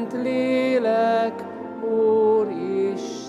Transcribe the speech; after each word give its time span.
Szent 0.00 0.22
Lélek, 0.22 1.44
Úristen. 1.84 3.28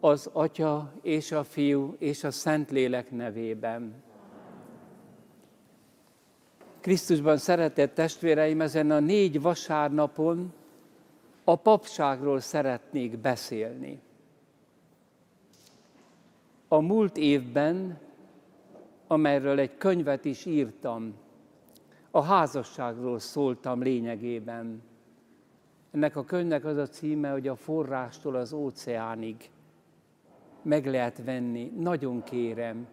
Az 0.00 0.30
Atya 0.32 0.92
és 1.02 1.32
a 1.32 1.44
Fiú 1.44 1.94
és 1.98 2.24
a 2.24 2.30
Szent 2.30 2.70
Lélek 2.70 3.10
nevében. 3.10 4.02
Krisztusban 6.80 7.36
szeretett 7.36 7.94
testvéreim, 7.94 8.60
ezen 8.60 8.90
a 8.90 9.00
négy 9.00 9.40
vasárnapon 9.40 10.52
a 11.44 11.56
papságról 11.56 12.40
szeretnék 12.40 13.18
beszélni. 13.18 14.00
A 16.68 16.80
múlt 16.80 17.16
évben, 17.16 17.98
amelyről 19.06 19.58
egy 19.58 19.76
könyvet 19.76 20.24
is 20.24 20.44
írtam, 20.44 21.21
a 22.14 22.22
házasságról 22.22 23.18
szóltam 23.18 23.82
lényegében. 23.82 24.82
Ennek 25.90 26.16
a 26.16 26.24
könyvnek 26.24 26.64
az 26.64 26.76
a 26.76 26.86
címe, 26.86 27.30
hogy 27.30 27.48
a 27.48 27.56
forrástól 27.56 28.34
az 28.34 28.52
óceánig 28.52 29.50
meg 30.62 30.86
lehet 30.86 31.24
venni. 31.24 31.72
Nagyon 31.78 32.22
kérem, 32.22 32.86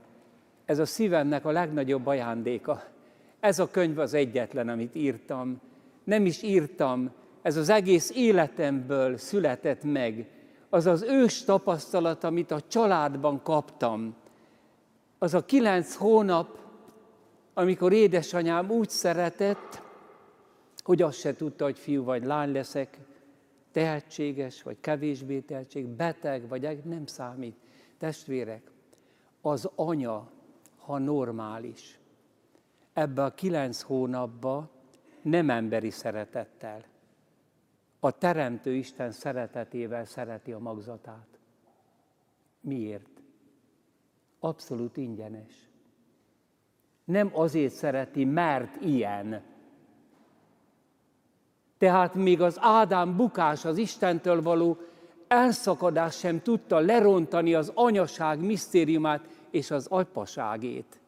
ez 0.66 0.80
a 0.80 0.86
szívemnek 0.86 1.46
a 1.46 1.52
legnagyobb 1.52 2.08
ajándéka. 2.08 2.84
Ez 3.40 3.60
a 3.60 3.72
könyv 3.72 4.00
az 4.00 4.14
egyetlen, 4.14 4.70
amit 4.70 4.96
írtam. 4.96 5.62
Nem 6.04 6.26
is 6.26 6.44
írtam, 6.44 7.12
ez 7.42 7.58
az 7.58 7.70
egész 7.70 8.12
életemből 8.16 9.18
született 9.18 9.84
meg. 9.84 10.28
Az 10.70 10.86
az 10.86 11.02
ős 11.02 11.44
tapasztalat, 11.44 12.24
amit 12.24 12.52
a 12.52 12.62
családban 12.68 13.42
kaptam. 13.44 14.16
Az 15.18 15.34
a 15.34 15.46
kilenc 15.46 15.96
hónap, 15.96 16.58
amikor 17.60 17.94
édesanyám 17.94 18.70
úgy 18.70 18.90
szeretett, 18.90 19.82
hogy 20.84 21.02
azt 21.02 21.20
se 21.20 21.36
tudta, 21.36 21.64
hogy 21.64 21.80
fiú 21.80 22.04
vagy 22.04 22.24
lány 22.24 22.52
leszek, 22.52 23.00
tehetséges, 23.72 24.64
vagy 24.64 24.78
kevésbé 24.80 25.40
tehetség, 25.40 25.88
beteg, 25.88 26.48
vagy 26.48 26.84
nem 26.84 27.06
számít. 27.06 27.56
Testvérek, 27.98 28.72
az 29.42 29.70
anya, 29.76 30.32
ha 30.78 30.98
normális, 30.98 32.00
ebbe 32.94 33.24
a 33.24 33.34
kilenc 33.34 33.82
hónapba 33.82 34.70
nem 35.22 35.50
emberi 35.50 35.90
szeretettel, 35.90 36.86
a 38.00 38.18
Teremtő 38.18 38.74
Isten 38.74 39.12
szeretetével 39.12 40.06
szereti 40.06 40.52
a 40.52 40.60
magzatát. 40.60 41.40
Miért? 42.62 43.22
Abszolút 44.40 44.98
ingyenes. 44.98 45.69
Nem 47.10 47.30
azért 47.34 47.74
szereti, 47.74 48.26
mert 48.26 48.82
ilyen. 48.82 49.42
Tehát 51.78 52.14
még 52.14 52.42
az 52.42 52.58
Ádám 52.60 53.16
bukás, 53.16 53.66
az 53.66 53.78
Istentől 53.78 54.42
való 54.42 54.78
elszakadás 55.28 56.18
sem 56.18 56.42
tudta 56.42 56.80
lerontani 56.80 57.54
az 57.54 57.72
anyaság 57.76 58.40
misztériumát 58.40 59.28
és 59.50 59.72
az 59.72 59.88
apaságét. 59.88 61.00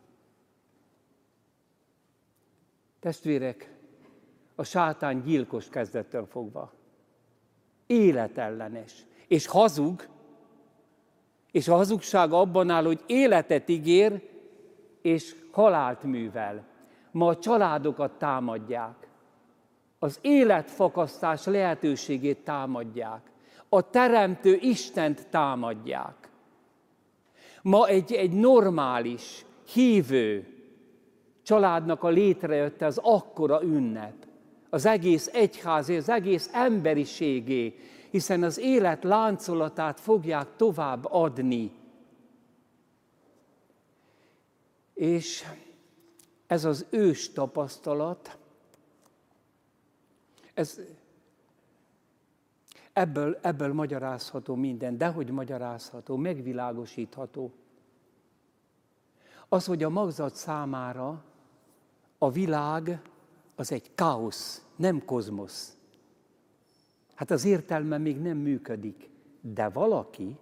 Testvérek, 3.00 3.74
a 4.56 4.64
sátán 4.64 5.22
gyilkos 5.22 5.70
kezdettől 5.70 6.26
fogva. 6.26 6.74
Életellenes. 7.88 9.06
És 9.28 9.48
hazug, 9.48 10.08
és 11.52 11.68
a 11.68 11.76
hazugság 11.76 12.32
abban 12.32 12.70
áll, 12.70 12.84
hogy 12.84 13.04
életet 13.06 13.70
ígér, 13.70 14.30
és 15.02 15.36
halált 15.52 16.04
művel. 16.04 16.64
Ma 17.12 17.28
a 17.28 17.38
családokat 17.38 18.12
támadják. 18.12 19.08
Az 20.00 20.20
életfakasztás 20.22 21.46
lehetőségét 21.46 22.44
támadják. 22.44 23.22
A 23.70 23.90
teremtő 23.90 24.58
Istent 24.62 25.28
támadják. 25.30 26.30
Ma 27.62 27.88
egy, 27.88 28.14
egy 28.14 28.32
normális, 28.32 29.46
hívő 29.74 30.48
családnak 31.44 32.04
a 32.04 32.10
létrejötte 32.10 32.86
az 32.86 33.00
akkora 33.04 33.64
ünnep. 33.64 34.14
Az 34.70 34.86
egész 34.86 35.30
egyházé, 35.34 35.98
az 35.98 36.10
egész 36.10 36.50
emberiségé, 36.54 37.76
hiszen 38.12 38.44
az 38.44 38.60
élet 38.60 39.04
láncolatát 39.04 40.00
fogják 40.00 40.48
tovább 40.56 41.06
adni 41.12 41.72
És 44.94 45.44
ez 46.48 46.66
az 46.66 46.86
ős 46.90 47.32
tapasztalat, 47.32 48.38
ez, 50.54 50.80
ebből, 52.94 53.40
ebből 53.42 53.74
magyarázható 53.74 54.56
minden, 54.56 54.98
de 54.98 55.08
hogy 55.08 55.30
magyarázható, 55.30 56.16
megvilágosítható. 56.16 57.52
Az, 59.50 59.66
hogy 59.66 59.84
a 59.84 59.90
magzat 59.90 60.36
számára 60.36 61.24
a 62.18 62.32
világ 62.32 63.02
az 63.56 63.72
egy 63.72 63.92
káosz, 63.96 64.66
nem 64.76 65.06
kozmosz. 65.06 65.78
Hát 67.14 67.32
az 67.32 67.46
értelme 67.46 67.98
még 67.98 68.20
nem 68.22 68.38
működik, 68.38 69.10
de 69.42 69.70
valaki 69.70 70.38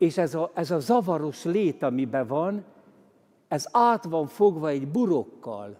és 0.00 0.18
ez 0.18 0.34
a, 0.34 0.50
ez 0.54 0.70
a 0.70 0.78
zavaros 0.78 1.44
lét, 1.44 1.82
amiben 1.82 2.26
van, 2.26 2.64
ez 3.48 3.66
át 3.70 4.04
van 4.04 4.26
fogva 4.26 4.68
egy 4.68 4.88
burokkal. 4.88 5.78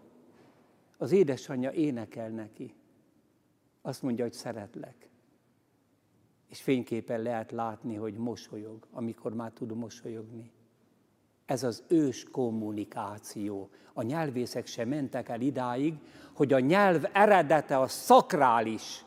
Az 0.97 1.13
édesanyja 1.13 1.73
énekel 1.73 2.29
neki. 2.29 2.75
Azt 3.83 4.03
mondja, 4.03 4.25
hogy 4.25 4.33
szeretlek. 4.33 5.09
És 6.49 6.63
fényképen 6.63 7.23
lehet 7.23 7.51
látni, 7.51 7.95
hogy 7.95 8.15
mosolyog, 8.15 8.87
amikor 8.93 9.35
már 9.35 9.51
tud 9.51 9.77
mosolyogni. 9.77 10.51
Ez 11.47 11.63
az 11.63 11.83
ős 11.89 12.25
kommunikáció. 12.31 13.71
A 13.93 14.03
nyelvészek 14.03 14.67
sem 14.67 14.89
mentek 14.89 15.29
el 15.29 15.41
idáig, 15.41 15.95
hogy 16.33 16.53
a 16.53 16.59
nyelv 16.59 17.05
eredete 17.13 17.79
a 17.79 17.87
szakrális, 17.87 19.05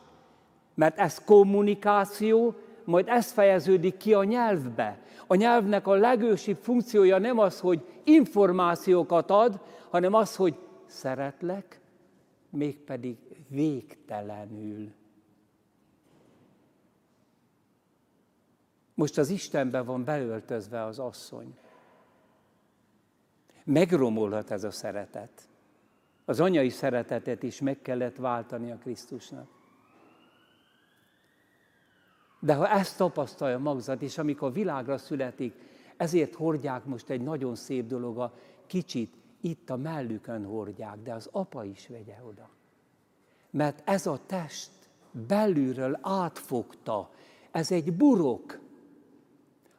mert 0.74 0.98
ez 0.98 1.24
kommunikáció, 1.24 2.54
majd 2.84 3.08
ez 3.08 3.32
fejeződik 3.32 3.96
ki 3.96 4.14
a 4.14 4.24
nyelvbe. 4.24 4.98
A 5.26 5.34
nyelvnek 5.34 5.86
a 5.86 5.94
legősibb 5.94 6.56
funkciója 6.56 7.18
nem 7.18 7.38
az, 7.38 7.60
hogy 7.60 7.86
információkat 8.04 9.30
ad, 9.30 9.60
hanem 9.90 10.14
az, 10.14 10.36
hogy 10.36 10.58
szeretlek, 10.86 11.80
mégpedig 12.50 13.16
végtelenül. 13.48 14.92
Most 18.94 19.18
az 19.18 19.28
Istenbe 19.28 19.80
van 19.80 20.04
beöltözve 20.04 20.84
az 20.84 20.98
asszony. 20.98 21.58
Megromolhat 23.64 24.50
ez 24.50 24.64
a 24.64 24.70
szeretet. 24.70 25.48
Az 26.24 26.40
anyai 26.40 26.68
szeretetet 26.68 27.42
is 27.42 27.60
meg 27.60 27.82
kellett 27.82 28.16
váltani 28.16 28.70
a 28.70 28.76
Krisztusnak. 28.76 29.48
De 32.44 32.54
ha 32.54 32.68
ezt 32.68 32.96
tapasztalja 32.96 33.58
magzat, 33.58 34.02
és 34.02 34.18
amikor 34.18 34.52
világra 34.52 34.98
születik, 34.98 35.54
ezért 35.96 36.34
hordják 36.34 36.84
most 36.84 37.10
egy 37.10 37.20
nagyon 37.20 37.54
szép 37.54 37.86
dolog, 37.86 38.18
a 38.18 38.34
kicsit 38.66 39.14
itt 39.40 39.70
a 39.70 39.76
mellükön 39.76 40.44
hordják, 40.44 41.02
de 41.02 41.14
az 41.14 41.28
apa 41.32 41.64
is 41.64 41.88
vegye 41.88 42.16
oda. 42.28 42.48
Mert 43.50 43.88
ez 43.88 44.06
a 44.06 44.20
test 44.26 44.70
belülről 45.10 45.98
átfogta, 46.02 47.10
ez 47.50 47.72
egy 47.72 47.92
burok. 47.92 48.58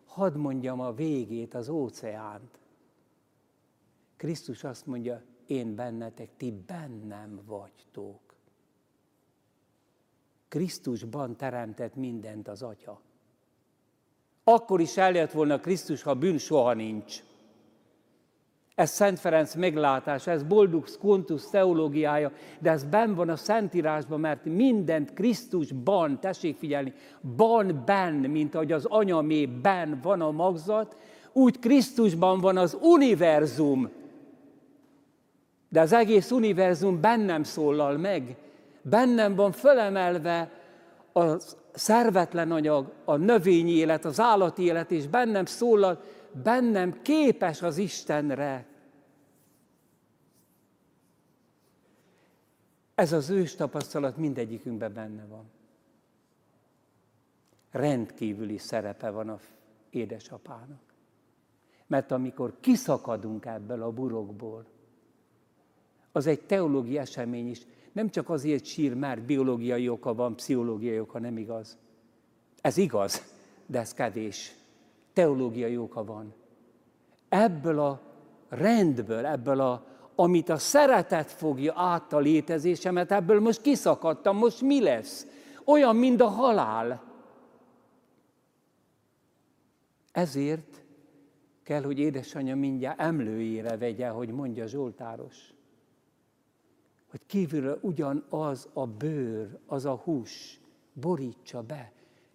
Hadd 0.06 0.38
mondjam 0.38 0.80
a 0.80 0.94
végét, 0.94 1.54
az 1.54 1.70
óceánt. 1.70 2.60
Krisztus 4.18 4.64
azt 4.64 4.86
mondja, 4.86 5.22
én 5.46 5.76
bennetek, 5.76 6.30
ti 6.38 6.52
bennem 6.68 7.42
vagytok. 7.46 8.25
Krisztusban 10.56 11.36
teremtett 11.36 11.96
mindent 11.96 12.48
az 12.48 12.62
Atya. 12.62 13.02
Akkor 14.44 14.82
is 14.82 14.98
eljött 14.98 15.32
volna 15.32 15.60
Krisztus, 15.60 16.02
ha 16.02 16.14
bűn 16.14 16.38
soha 16.38 16.74
nincs. 16.74 17.24
Ez 18.76 18.90
Szent 18.90 19.20
Ferenc 19.20 19.56
meglátás, 19.56 20.28
ez 20.28 20.44
boldog 20.44 20.88
Skontus 20.88 21.50
teológiája, 21.50 22.32
de 22.60 22.72
ez 22.72 22.84
ben 22.84 23.16
van 23.16 23.30
a 23.30 23.36
Szentírásban, 23.36 24.20
mert 24.20 24.46
mindent 24.46 25.14
Krisztusban, 25.14 26.20
tessék 26.20 26.58
figyelni, 26.58 26.94
ban, 27.36 27.84
ben, 27.86 28.14
mint 28.14 28.56
ahogy 28.56 28.72
az 28.72 28.86
anyamé 28.86 29.46
ben 29.46 30.00
van 30.02 30.22
a 30.22 30.32
magzat, 30.32 30.96
úgy 31.34 31.60
Krisztusban 31.60 32.40
van 32.40 32.58
az 32.58 32.78
univerzum. 32.82 33.90
De 35.70 35.82
az 35.82 35.94
egész 35.94 36.32
univerzum 36.32 37.02
bennem 37.02 37.44
szólal 37.44 37.98
meg, 37.98 38.44
bennem 38.90 39.36
van 39.36 39.52
fölemelve 39.52 40.52
a 41.14 41.38
szervetlen 41.74 42.52
anyag, 42.52 42.94
a 43.06 43.16
növényi 43.16 43.72
élet, 43.72 44.06
az 44.06 44.20
állati 44.20 44.64
élet, 44.64 44.92
és 44.92 45.08
bennem 45.08 45.46
szólal, 45.46 46.02
bennem 46.44 47.02
képes 47.02 47.62
az 47.62 47.78
Istenre. 47.78 48.66
Ez 52.96 53.12
az 53.12 53.30
ős 53.30 53.56
tapasztalat 53.56 54.18
mindegyikünkben 54.18 54.94
benne 54.94 55.26
van. 55.26 55.52
Rendkívüli 57.72 58.58
szerepe 58.58 59.10
van 59.10 59.30
a 59.30 59.40
édesapának. 59.90 60.94
Mert 61.88 62.12
amikor 62.12 62.60
kiszakadunk 62.60 63.46
ebből 63.46 63.82
a 63.82 63.92
burokból, 63.92 64.66
az 66.16 66.28
egy 66.28 66.42
teológiai 66.42 66.98
esemény 66.98 67.50
is. 67.50 67.62
Nem 67.92 68.10
csak 68.10 68.30
azért 68.30 68.66
sír, 68.66 68.94
mert 68.94 69.22
biológiai 69.22 69.90
oka 69.90 70.14
van, 70.14 70.36
pszichológiai 70.36 71.00
oka, 71.00 71.20
nem 71.20 71.38
igaz. 71.38 71.78
Ez 72.62 72.78
igaz, 72.78 73.36
de 73.66 73.80
ez 73.80 73.94
kevés. 73.94 74.56
Teológiai 75.14 75.78
oka 75.78 76.04
van. 76.04 76.34
Ebből 77.30 77.80
a 77.80 78.02
rendből, 78.50 79.26
ebből 79.26 79.60
a, 79.60 79.86
amit 80.16 80.50
a 80.50 80.58
szeretet 80.58 81.32
fogja 81.32 81.74
át 81.76 82.14
a 82.14 82.20
létezésemet, 82.20 83.12
ebből 83.12 83.40
most 83.40 83.62
kiszakadtam, 83.62 84.38
most 84.38 84.62
mi 84.62 84.82
lesz? 84.82 85.28
Olyan, 85.66 85.96
mint 85.96 86.22
a 86.22 86.28
halál. 86.28 87.04
Ezért 90.12 90.84
kell, 91.64 91.84
hogy 91.84 92.00
édesanyja 92.00 92.56
mindjárt 92.56 93.00
emlőjére 93.00 93.78
vegye, 93.78 94.08
hogy 94.08 94.30
mondja 94.30 94.68
Zsoltáros 94.68 95.55
hogy 97.16 97.26
kívülről 97.28 97.80
ugyanaz 97.82 98.70
a 98.74 98.88
bőr, 98.88 99.58
az 99.66 99.86
a 99.86 99.96
hús 99.96 100.60
borítsa 100.94 101.62
be 101.62 101.92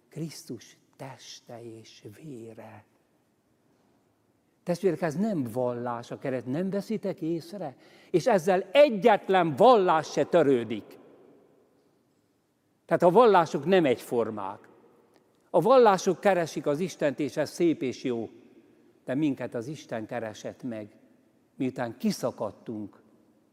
Krisztus 0.09 0.77
teste 0.95 1.63
és 1.63 2.03
vére. 2.21 2.85
Testvérek, 4.63 5.01
ez 5.01 5.15
nem 5.15 5.43
vallás 5.43 6.11
a 6.11 6.17
keret, 6.17 6.45
nem 6.45 6.69
veszitek 6.69 7.21
észre? 7.21 7.75
És 8.11 8.27
ezzel 8.27 8.61
egyetlen 8.71 9.55
vallás 9.55 10.11
se 10.11 10.23
törődik. 10.23 10.99
Tehát 12.85 13.03
a 13.03 13.09
vallások 13.09 13.65
nem 13.65 13.85
egyformák. 13.85 14.69
A 15.49 15.61
vallások 15.61 16.19
keresik 16.19 16.65
az 16.65 16.79
Istent, 16.79 17.19
és 17.19 17.37
ez 17.37 17.49
szép 17.49 17.81
és 17.81 18.03
jó. 18.03 18.29
De 19.05 19.15
minket 19.15 19.55
az 19.55 19.67
Isten 19.67 20.05
keresett 20.05 20.63
meg, 20.63 20.95
miután 21.55 21.97
kiszakadtunk 21.97 23.01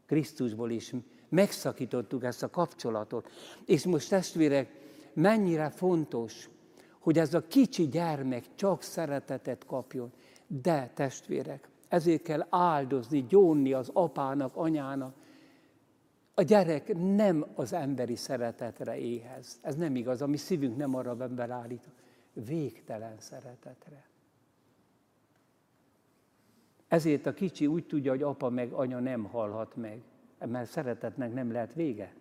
Krisztusból, 0.05 0.71
és 0.71 0.93
megszakítottuk 1.29 2.23
ezt 2.23 2.43
a 2.43 2.49
kapcsolatot. 2.49 3.29
És 3.65 3.85
most 3.85 4.09
testvérek, 4.09 4.71
mennyire 5.13 5.69
fontos, 5.69 6.49
hogy 6.99 7.17
ez 7.17 7.33
a 7.33 7.47
kicsi 7.47 7.87
gyermek 7.87 8.45
csak 8.55 8.81
szeretetet 8.81 9.65
kapjon. 9.65 10.11
De 10.47 10.91
testvérek, 10.93 11.69
ezért 11.87 12.21
kell 12.21 12.47
áldozni, 12.49 13.25
gyónni 13.29 13.73
az 13.73 13.89
apának, 13.93 14.55
anyának. 14.55 15.15
A 16.33 16.41
gyerek 16.41 16.97
nem 17.15 17.45
az 17.55 17.73
emberi 17.73 18.15
szeretetre 18.15 18.97
éhez. 18.97 19.59
Ez 19.61 19.75
nem 19.75 19.95
igaz, 19.95 20.21
a 20.21 20.27
mi 20.27 20.37
szívünk 20.37 20.77
nem 20.77 20.95
arra 20.95 21.17
ember 21.19 21.49
állít. 21.49 21.89
Végtelen 22.33 23.15
szeretetre. 23.19 24.07
Ezért 26.87 27.25
a 27.25 27.33
kicsi 27.33 27.67
úgy 27.67 27.85
tudja, 27.85 28.11
hogy 28.11 28.21
apa 28.21 28.49
meg 28.49 28.71
anya 28.71 28.99
nem 28.99 29.23
halhat 29.23 29.75
meg 29.75 30.01
mert 30.45 30.69
szeretetnek 30.69 31.33
nem 31.33 31.51
lehet 31.51 31.73
vége. 31.73 32.13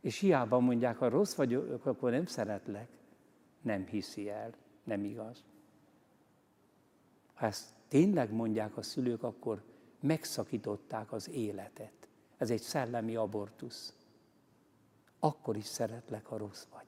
És 0.00 0.18
hiába 0.18 0.58
mondják, 0.58 0.96
ha 0.96 1.08
rossz 1.08 1.34
vagyok, 1.34 1.86
akkor 1.86 2.10
nem 2.10 2.26
szeretlek. 2.26 2.88
Nem 3.62 3.86
hiszi 3.86 4.30
el, 4.30 4.54
nem 4.84 5.04
igaz. 5.04 5.44
Ha 7.34 7.46
ezt 7.46 7.68
tényleg 7.88 8.32
mondják 8.32 8.76
a 8.76 8.82
szülők, 8.82 9.22
akkor 9.22 9.62
megszakították 10.00 11.12
az 11.12 11.30
életet. 11.30 12.08
Ez 12.36 12.50
egy 12.50 12.60
szellemi 12.60 13.16
abortusz. 13.16 13.94
Akkor 15.18 15.56
is 15.56 15.64
szeretlek, 15.64 16.26
ha 16.26 16.36
rossz 16.36 16.66
vagy. 16.72 16.86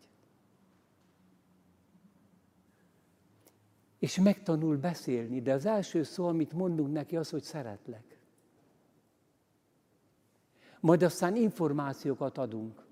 És 3.98 4.18
megtanul 4.18 4.76
beszélni, 4.76 5.42
de 5.42 5.52
az 5.52 5.66
első 5.66 6.02
szó, 6.02 6.26
amit 6.26 6.52
mondunk 6.52 6.92
neki, 6.92 7.16
az, 7.16 7.30
hogy 7.30 7.42
szeretlek 7.42 8.15
majd 10.86 11.02
aztán 11.02 11.36
információkat 11.36 12.38
adunk. 12.38 12.84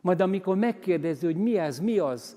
Majd 0.00 0.20
amikor 0.20 0.56
megkérdezi, 0.56 1.26
hogy 1.26 1.36
mi 1.36 1.58
ez, 1.58 1.78
mi 1.78 1.98
az, 1.98 2.36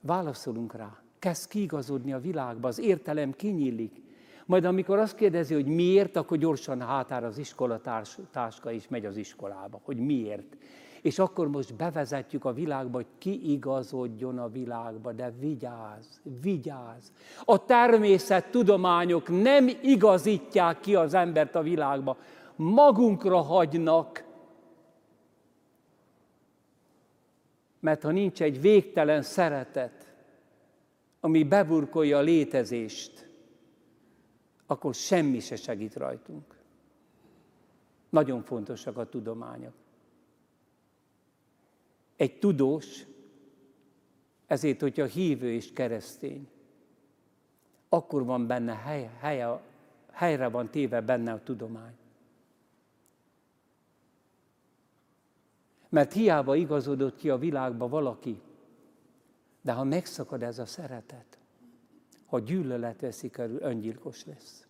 válaszolunk 0.00 0.74
rá. 0.74 1.02
Kezd 1.18 1.48
kiigazodni 1.48 2.12
a 2.12 2.20
világba, 2.20 2.68
az 2.68 2.78
értelem 2.78 3.32
kinyílik. 3.32 4.02
Majd 4.46 4.64
amikor 4.64 4.98
azt 4.98 5.14
kérdezi, 5.14 5.54
hogy 5.54 5.66
miért, 5.66 6.16
akkor 6.16 6.36
gyorsan 6.36 6.80
hátára 6.80 7.26
az 7.26 7.38
iskolatáska 7.38 8.70
is 8.70 8.88
megy 8.88 9.06
az 9.06 9.16
iskolába, 9.16 9.80
hogy 9.82 9.96
miért. 9.96 10.56
És 11.02 11.18
akkor 11.18 11.48
most 11.48 11.74
bevezetjük 11.74 12.44
a 12.44 12.52
világba, 12.52 12.96
hogy 12.96 13.06
ki 13.18 13.52
igazodjon 13.52 14.38
a 14.38 14.48
világba, 14.48 15.12
de 15.12 15.32
vigyázz, 15.40 16.06
vigyázz. 16.42 17.08
A 17.44 17.64
természettudományok 17.64 19.42
nem 19.42 19.70
igazítják 19.82 20.80
ki 20.80 20.94
az 20.94 21.14
embert 21.14 21.54
a 21.54 21.62
világba, 21.62 22.16
magunkra 22.60 23.40
hagynak, 23.40 24.24
mert 27.80 28.02
ha 28.02 28.10
nincs 28.10 28.42
egy 28.42 28.60
végtelen 28.60 29.22
szeretet, 29.22 30.14
ami 31.20 31.44
beburkolja 31.44 32.18
a 32.18 32.20
létezést, 32.20 33.28
akkor 34.66 34.94
semmi 34.94 35.40
se 35.40 35.56
segít 35.56 35.94
rajtunk. 35.94 36.58
Nagyon 38.08 38.42
fontosak 38.42 38.96
a 38.96 39.08
tudományok. 39.08 39.74
Egy 42.16 42.38
tudós, 42.38 43.06
ezért, 44.46 44.80
hogyha 44.80 45.04
hívő 45.04 45.52
és 45.52 45.72
keresztény, 45.72 46.48
akkor 47.88 48.24
van 48.24 48.46
benne 48.46 48.74
hely, 48.74 49.10
helye, 49.18 49.60
helyre 50.10 50.48
van 50.48 50.70
téve 50.70 51.00
benne 51.00 51.32
a 51.32 51.42
tudomány. 51.42 51.98
Mert 55.90 56.12
hiába 56.12 56.54
igazodott 56.54 57.16
ki 57.16 57.30
a 57.30 57.38
világba 57.38 57.88
valaki, 57.88 58.40
de 59.60 59.72
ha 59.72 59.84
megszakad 59.84 60.42
ez 60.42 60.58
a 60.58 60.66
szeretet, 60.66 61.38
ha 62.26 62.38
gyűlölet 62.38 63.00
veszi 63.00 63.30
körül, 63.30 63.60
öngyilkos 63.60 64.24
lesz. 64.24 64.66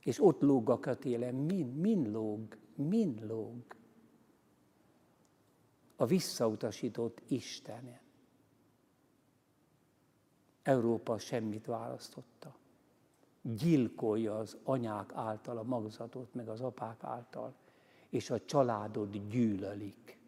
És 0.00 0.22
ott 0.22 0.40
lóg 0.40 0.70
a 0.70 0.78
kötélem, 0.78 1.34
min, 1.34 1.66
min 1.66 2.10
lóg, 2.10 2.56
min 2.74 3.18
lóg. 3.26 3.62
A 5.96 6.06
visszautasított 6.06 7.22
Istenen. 7.28 8.00
Európa 10.62 11.18
semmit 11.18 11.66
választotta. 11.66 12.56
Gyilkolja 13.42 14.38
az 14.38 14.56
anyák 14.62 15.12
által 15.14 15.58
a 15.58 15.62
magzatot, 15.62 16.34
meg 16.34 16.48
az 16.48 16.60
apák 16.60 17.04
által 17.04 17.54
és 18.14 18.30
a 18.30 18.44
családod 18.44 19.20
gyűlölik. 19.30 20.18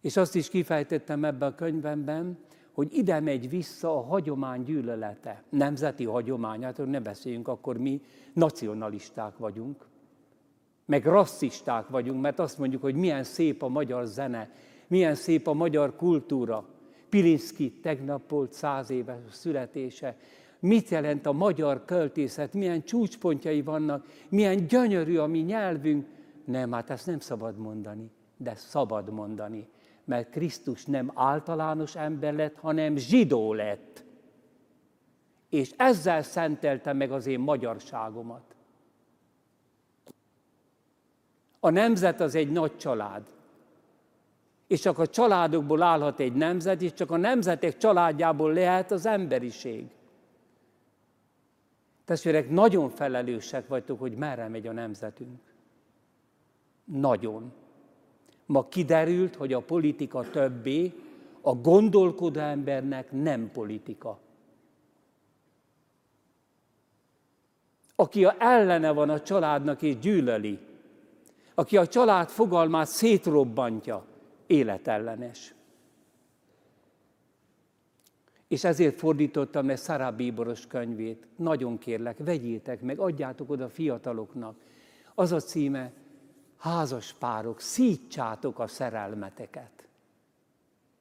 És 0.00 0.16
azt 0.16 0.34
is 0.34 0.48
kifejtettem 0.48 1.24
ebben 1.24 1.48
a 1.48 1.54
könyvemben, 1.54 2.38
hogy 2.72 2.94
ide 2.94 3.20
megy 3.20 3.48
vissza 3.48 3.96
a 3.96 4.02
hagyomány 4.02 4.62
gyűlölete, 4.62 5.42
nemzeti 5.48 6.04
hagyományát, 6.04 6.76
hogy 6.76 6.86
ne 6.86 7.00
beszéljünk, 7.00 7.48
akkor 7.48 7.78
mi 7.78 8.02
nacionalisták 8.32 9.36
vagyunk, 9.36 9.86
meg 10.84 11.04
rasszisták 11.04 11.88
vagyunk, 11.88 12.20
mert 12.20 12.38
azt 12.38 12.58
mondjuk, 12.58 12.82
hogy 12.82 12.94
milyen 12.94 13.24
szép 13.24 13.62
a 13.62 13.68
magyar 13.68 14.06
zene, 14.06 14.50
milyen 14.86 15.14
szép 15.14 15.46
a 15.46 15.52
magyar 15.52 15.96
kultúra. 15.96 16.68
Pilinszki 17.08 17.72
tegnap 17.72 18.30
volt 18.30 18.52
száz 18.52 18.90
éves 18.90 19.18
születése, 19.30 20.16
mit 20.60 20.88
jelent 20.88 21.26
a 21.26 21.32
magyar 21.32 21.84
költészet, 21.84 22.52
milyen 22.52 22.82
csúcspontjai 22.82 23.62
vannak, 23.62 24.06
milyen 24.28 24.66
gyönyörű 24.66 25.16
a 25.16 25.26
mi 25.26 25.38
nyelvünk. 25.38 26.06
Nem, 26.44 26.72
hát 26.72 26.90
ezt 26.90 27.06
nem 27.06 27.18
szabad 27.18 27.58
mondani, 27.58 28.10
de 28.36 28.54
szabad 28.54 29.10
mondani, 29.10 29.68
mert 30.04 30.30
Krisztus 30.30 30.84
nem 30.84 31.10
általános 31.14 31.96
ember 31.96 32.34
lett, 32.34 32.58
hanem 32.58 32.96
zsidó 32.96 33.52
lett. 33.52 34.04
És 35.48 35.72
ezzel 35.76 36.22
szentelte 36.22 36.92
meg 36.92 37.12
az 37.12 37.26
én 37.26 37.40
magyarságomat. 37.40 38.56
A 41.60 41.70
nemzet 41.70 42.20
az 42.20 42.34
egy 42.34 42.50
nagy 42.50 42.76
család. 42.76 43.22
És 44.66 44.80
csak 44.80 44.98
a 44.98 45.06
családokból 45.06 45.82
állhat 45.82 46.20
egy 46.20 46.32
nemzet, 46.32 46.82
és 46.82 46.92
csak 46.92 47.10
a 47.10 47.16
nemzetek 47.16 47.76
családjából 47.76 48.52
lehet 48.52 48.90
az 48.90 49.06
emberiség. 49.06 49.86
Testvérek, 52.08 52.50
nagyon 52.50 52.90
felelősek 52.90 53.68
vagytok, 53.68 53.98
hogy 53.98 54.16
merre 54.16 54.48
megy 54.48 54.66
a 54.66 54.72
nemzetünk. 54.72 55.40
Nagyon. 56.84 57.52
Ma 58.46 58.68
kiderült, 58.68 59.34
hogy 59.34 59.52
a 59.52 59.60
politika 59.60 60.30
többé 60.30 60.92
a 61.40 61.54
gondolkodó 61.54 62.40
embernek 62.40 63.12
nem 63.12 63.50
politika. 63.50 64.18
aki 68.00 68.24
a 68.24 68.34
ellene 68.38 68.90
van 68.90 69.10
a 69.10 69.20
családnak 69.20 69.82
és 69.82 69.98
gyűlöli, 69.98 70.58
aki 71.54 71.76
a 71.76 71.86
család 71.86 72.28
fogalmát 72.28 72.86
szétrobbantja, 72.86 74.04
életellenes. 74.46 75.54
És 78.48 78.64
ezért 78.64 78.98
fordítottam 78.98 79.66
le 79.66 79.76
Szará 79.76 80.10
Bíboros 80.10 80.66
könyvét. 80.66 81.26
Nagyon 81.36 81.78
kérlek, 81.78 82.18
vegyétek 82.18 82.80
meg, 82.80 82.98
adjátok 82.98 83.50
oda 83.50 83.68
fiataloknak. 83.68 84.60
Az 85.14 85.32
a 85.32 85.40
címe, 85.40 85.92
házas 86.56 87.12
párok, 87.12 87.60
szítsátok 87.60 88.58
a 88.58 88.66
szerelmeteket. 88.66 89.88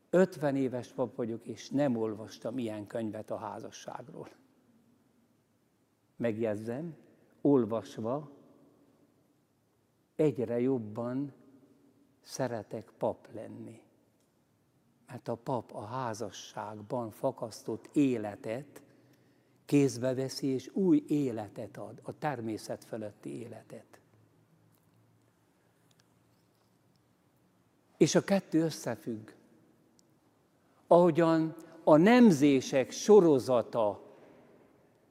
50 0.09 0.55
éves 0.55 0.87
pap 0.87 1.15
vagyok, 1.15 1.45
és 1.45 1.69
nem 1.69 1.95
olvastam 1.95 2.57
ilyen 2.57 2.87
könyvet 2.87 3.31
a 3.31 3.37
házasságról. 3.37 4.29
Megjegyzem, 6.15 6.95
olvasva 7.41 8.31
egyre 10.15 10.59
jobban 10.59 11.33
szeretek 12.21 12.91
pap 12.97 13.27
lenni. 13.33 13.81
Mert 15.07 15.27
a 15.27 15.35
pap 15.35 15.73
a 15.73 15.85
házasságban 15.85 17.11
fakasztott 17.11 17.89
életet 17.93 18.81
kézbe 19.65 20.13
veszi, 20.13 20.47
és 20.47 20.69
új 20.73 21.03
életet 21.07 21.77
ad, 21.77 21.99
a 22.01 22.17
természet 22.17 22.83
fölötti 22.83 23.29
életet. 23.29 23.99
És 27.97 28.15
a 28.15 28.21
kettő 28.21 28.61
összefügg. 28.61 29.29
Ahogyan 30.87 31.55
a 31.83 31.97
nemzések 31.97 32.91
sorozata 32.91 34.01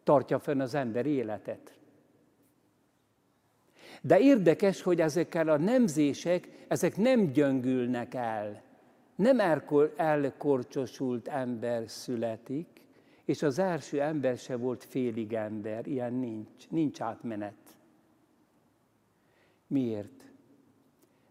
tartja 0.05 0.39
fenn 0.39 0.61
az 0.61 0.75
ember 0.75 1.07
életet. 1.07 1.79
De 4.03 4.21
érdekes, 4.21 4.83
hogy 4.83 5.01
ezekkel 5.01 5.49
a 5.49 5.57
nemzések, 5.57 6.65
ezek 6.69 6.97
nem 6.97 7.33
gyöngülnek 7.33 8.15
el. 8.15 8.63
Nem 9.17 9.41
elkorcsosult 9.97 11.29
ember 11.29 11.89
születik, 11.89 12.67
és 13.25 13.43
az 13.43 13.59
első 13.59 14.01
ember 14.01 14.37
se 14.37 14.57
volt 14.57 14.85
félig 14.85 15.33
ember, 15.33 15.87
ilyen 15.87 16.13
nincs, 16.13 16.69
nincs 16.69 17.01
átmenet. 17.01 17.77
Miért? 19.67 20.25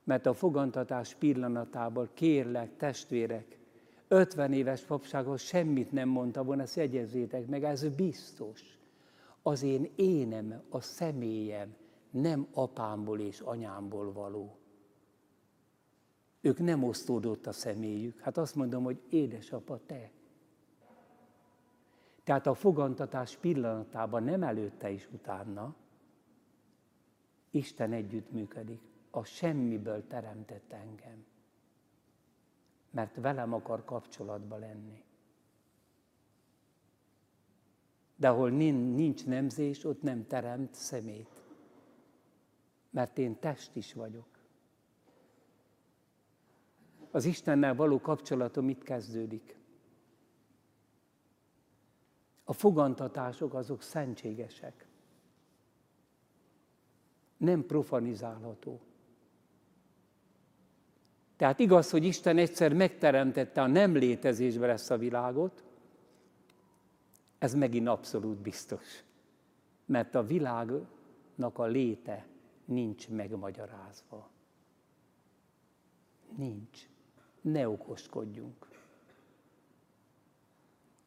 Mert 0.04 0.26
a 0.26 0.34
fogantatás 0.34 1.16
pillanatában 1.16 2.10
kérlek, 2.14 2.78
testvérek, 2.78 3.58
50 4.08 4.54
éves 4.54 4.82
papsághoz 4.82 5.42
semmit 5.42 5.92
nem 5.92 6.10
mondta 6.10 6.44
volna, 6.44 6.62
ezt 6.62 6.76
jegyezzétek 6.76 7.48
meg, 7.48 7.64
ez 7.64 7.90
biztos. 7.96 8.80
Az 9.42 9.64
én 9.64 9.90
énem, 9.96 10.62
a 10.70 10.82
személyem 10.82 11.76
nem 12.10 12.48
apámból 12.54 13.20
és 13.20 13.40
anyámból 13.40 14.12
való. 14.12 14.58
Ők 16.46 16.60
nem 16.60 16.84
osztódott 16.84 17.48
a 17.48 17.52
személyük. 17.52 18.20
Hát 18.20 18.38
azt 18.38 18.56
mondom, 18.56 18.84
hogy 18.84 19.02
édesapa, 19.10 19.80
te. 19.86 20.12
Tehát 22.24 22.48
a 22.48 22.54
fogantatás 22.54 23.38
pillanatában 23.38 24.24
nem 24.24 24.44
előtte 24.44 24.90
is 24.90 25.10
utána, 25.12 25.76
Isten 27.50 27.92
együttműködik. 27.92 28.82
A 29.12 29.24
semmiből 29.24 30.08
teremtett 30.08 30.72
engem 30.72 31.26
mert 32.96 33.16
velem 33.16 33.54
akar 33.54 33.86
kapcsolatba 33.86 34.58
lenni. 34.58 35.04
De 38.16 38.30
ahol 38.30 38.50
nincs 38.50 39.26
nemzés, 39.26 39.84
ott 39.84 40.02
nem 40.02 40.28
teremt 40.28 40.74
szemét. 40.74 41.44
Mert 42.90 43.18
én 43.18 43.40
test 43.40 43.76
is 43.76 43.94
vagyok. 43.94 44.35
Az 47.16 47.26
Istennel 47.26 47.76
való 47.76 48.00
kapcsolatom 48.00 48.70
itt 48.70 48.84
kezdődik. 48.84 49.58
A 52.44 52.54
fogantatások 52.54 53.54
azok 53.54 53.82
szentségesek. 53.82 54.88
Nem 57.38 57.66
profanizálható. 57.66 58.82
Tehát 61.36 61.60
igaz, 61.60 61.90
hogy 61.90 62.04
Isten 62.06 62.38
egyszer 62.38 62.74
megteremtette 62.74 63.62
a 63.62 63.68
nem 63.68 63.96
létezésbe 63.96 64.68
ezt 64.68 64.92
a 64.92 64.98
világot, 64.98 65.64
ez 67.38 67.54
megint 67.54 67.88
abszolút 67.88 68.38
biztos. 68.38 69.04
Mert 69.86 70.16
a 70.16 70.24
világnak 70.24 71.58
a 71.58 71.66
léte 71.66 72.28
nincs 72.66 73.10
megmagyarázva. 73.10 74.30
Nincs. 76.38 76.94
Ne 77.46 77.70
okoskodjunk. 77.70 78.68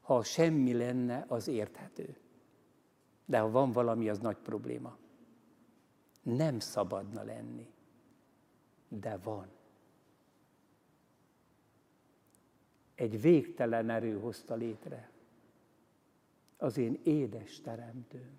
Ha 0.00 0.22
semmi 0.22 0.72
lenne, 0.72 1.24
az 1.28 1.48
érthető. 1.48 2.16
De 3.24 3.38
ha 3.38 3.50
van 3.50 3.72
valami, 3.72 4.08
az 4.08 4.18
nagy 4.18 4.36
probléma. 4.36 4.96
Nem 6.22 6.58
szabadna 6.58 7.22
lenni. 7.22 7.70
De 8.88 9.16
van. 9.16 9.48
egy 12.98 13.20
végtelen 13.20 13.90
erő 13.90 14.18
hozta 14.18 14.54
létre. 14.54 15.10
Az 16.56 16.76
én 16.76 17.00
édes 17.02 17.60
teremtőm. 17.60 18.38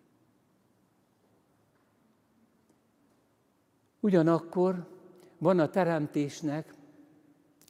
Ugyanakkor 3.99 4.87
van 5.37 5.59
a 5.59 5.69
teremtésnek, 5.69 6.73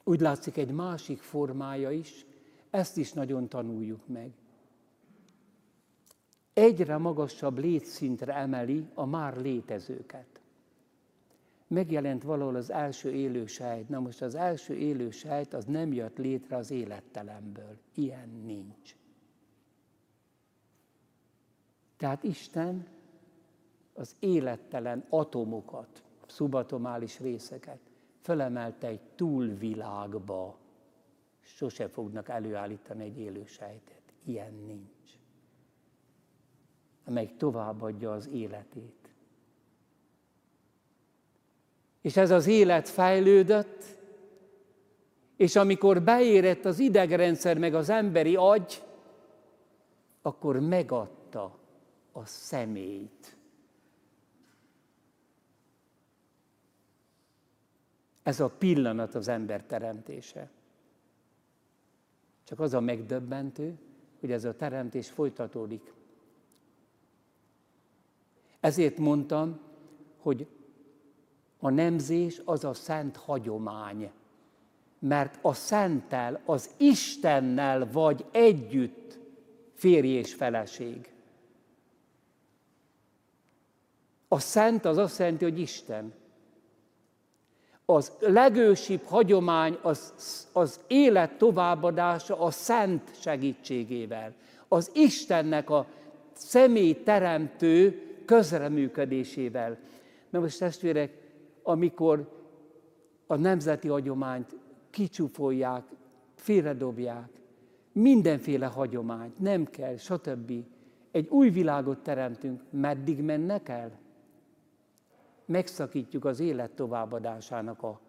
úgy 0.09 0.19
látszik 0.19 0.57
egy 0.57 0.71
másik 0.71 1.21
formája 1.21 1.91
is, 1.91 2.25
ezt 2.69 2.97
is 2.97 3.13
nagyon 3.13 3.47
tanuljuk 3.47 4.07
meg. 4.07 4.31
Egyre 6.53 6.97
magasabb 6.97 7.57
létszintre 7.57 8.35
emeli 8.35 8.89
a 8.93 9.05
már 9.05 9.37
létezőket 9.37 10.41
megjelent 11.67 12.23
valahol 12.23 12.55
az 12.55 12.69
első 12.69 13.11
élő 13.11 13.45
sejt. 13.45 13.89
Na 13.89 13.99
most 13.99 14.21
az 14.21 14.35
első 14.35 14.73
élő 14.75 15.09
sejt 15.09 15.53
az 15.53 15.65
nem 15.65 15.93
jött 15.93 16.17
létre 16.17 16.55
az 16.55 16.71
élettelemből. 16.71 17.77
Ilyen 17.93 18.29
nincs. 18.45 18.95
Tehát 21.97 22.23
Isten 22.23 22.87
az 23.93 24.15
élettelen 24.19 25.05
atomokat, 25.09 26.03
szubatomális 26.27 27.19
részeket 27.19 27.88
fölemelte 28.29 28.87
egy 28.87 29.01
túlvilágba. 29.15 30.57
Sose 31.39 31.87
fognak 31.87 32.29
előállítani 32.29 33.03
egy 33.03 33.17
élő 33.19 33.45
sejtet. 33.45 34.01
Ilyen 34.23 34.53
nincs. 34.53 35.11
Amelyik 37.05 37.37
továbbadja 37.37 38.11
az 38.11 38.27
életét. 38.27 39.13
És 42.01 42.17
ez 42.17 42.31
az 42.31 42.47
élet 42.47 42.89
fejlődött, 42.89 43.83
és 45.35 45.55
amikor 45.55 46.01
beérett 46.01 46.65
az 46.65 46.79
idegrendszer 46.79 47.57
meg 47.57 47.73
az 47.73 47.89
emberi 47.89 48.35
agy, 48.35 48.83
akkor 50.21 50.59
megadta 50.59 51.59
a 52.11 52.25
személyt. 52.25 53.37
Ez 58.29 58.39
a 58.39 58.49
pillanat 58.49 59.15
az 59.15 59.27
ember 59.27 59.63
teremtése. 59.63 60.49
Csak 62.43 62.59
az 62.59 62.73
a 62.73 62.79
megdöbbentő, 62.79 63.77
hogy 64.19 64.31
ez 64.31 64.45
a 64.45 64.55
teremtés 64.55 65.09
folytatódik. 65.09 65.93
Ezért 68.59 68.97
mondtam, 68.97 69.59
hogy 70.17 70.47
a 71.59 71.69
nemzés 71.69 72.41
az 72.45 72.63
a 72.63 72.73
szent 72.73 73.17
hagyomány, 73.17 74.11
mert 74.99 75.39
a 75.41 75.53
szentel, 75.53 76.41
az 76.45 76.69
Istennel 76.77 77.91
vagy 77.91 78.25
együtt 78.31 79.19
férj 79.73 80.07
és 80.07 80.33
feleség. 80.33 81.11
A 84.27 84.39
szent 84.39 84.85
az 84.85 84.97
azt 84.97 85.19
jelenti, 85.19 85.43
hogy 85.43 85.59
Isten. 85.59 86.13
Az 87.91 88.11
legősibb 88.19 89.01
hagyomány 89.03 89.77
az, 89.81 90.13
az 90.51 90.79
élet 90.87 91.37
továbbadása 91.37 92.39
a 92.39 92.51
szent 92.51 93.11
segítségével. 93.19 94.33
Az 94.67 94.91
Istennek 94.93 95.69
a 95.69 95.85
személy 96.33 97.03
teremtő 97.03 98.01
közreműködésével. 98.25 99.77
Na 100.29 100.39
most 100.39 100.59
testvérek, 100.59 101.11
amikor 101.63 102.29
a 103.27 103.35
nemzeti 103.35 103.87
hagyományt 103.87 104.55
kicsúfolják, 104.89 105.83
félredobják, 106.35 107.29
mindenféle 107.91 108.65
hagyományt, 108.65 109.39
nem 109.39 109.65
kell, 109.65 109.97
stb. 109.97 110.51
egy 111.11 111.27
új 111.29 111.49
világot 111.49 111.97
teremtünk, 111.97 112.61
meddig 112.69 113.21
mennek 113.21 113.69
el? 113.69 113.98
Megszakítjuk 115.49 116.25
az 116.25 116.39
élet 116.39 116.71
továbbadásának 116.71 117.83
a 117.83 117.99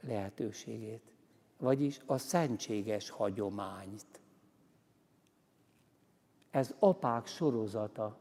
lehetőségét, 0.00 1.02
vagyis 1.58 2.00
a 2.06 2.18
szentséges 2.18 3.10
hagyományt. 3.10 4.20
Ez 6.50 6.74
apák 6.78 7.26
sorozata. 7.26 8.18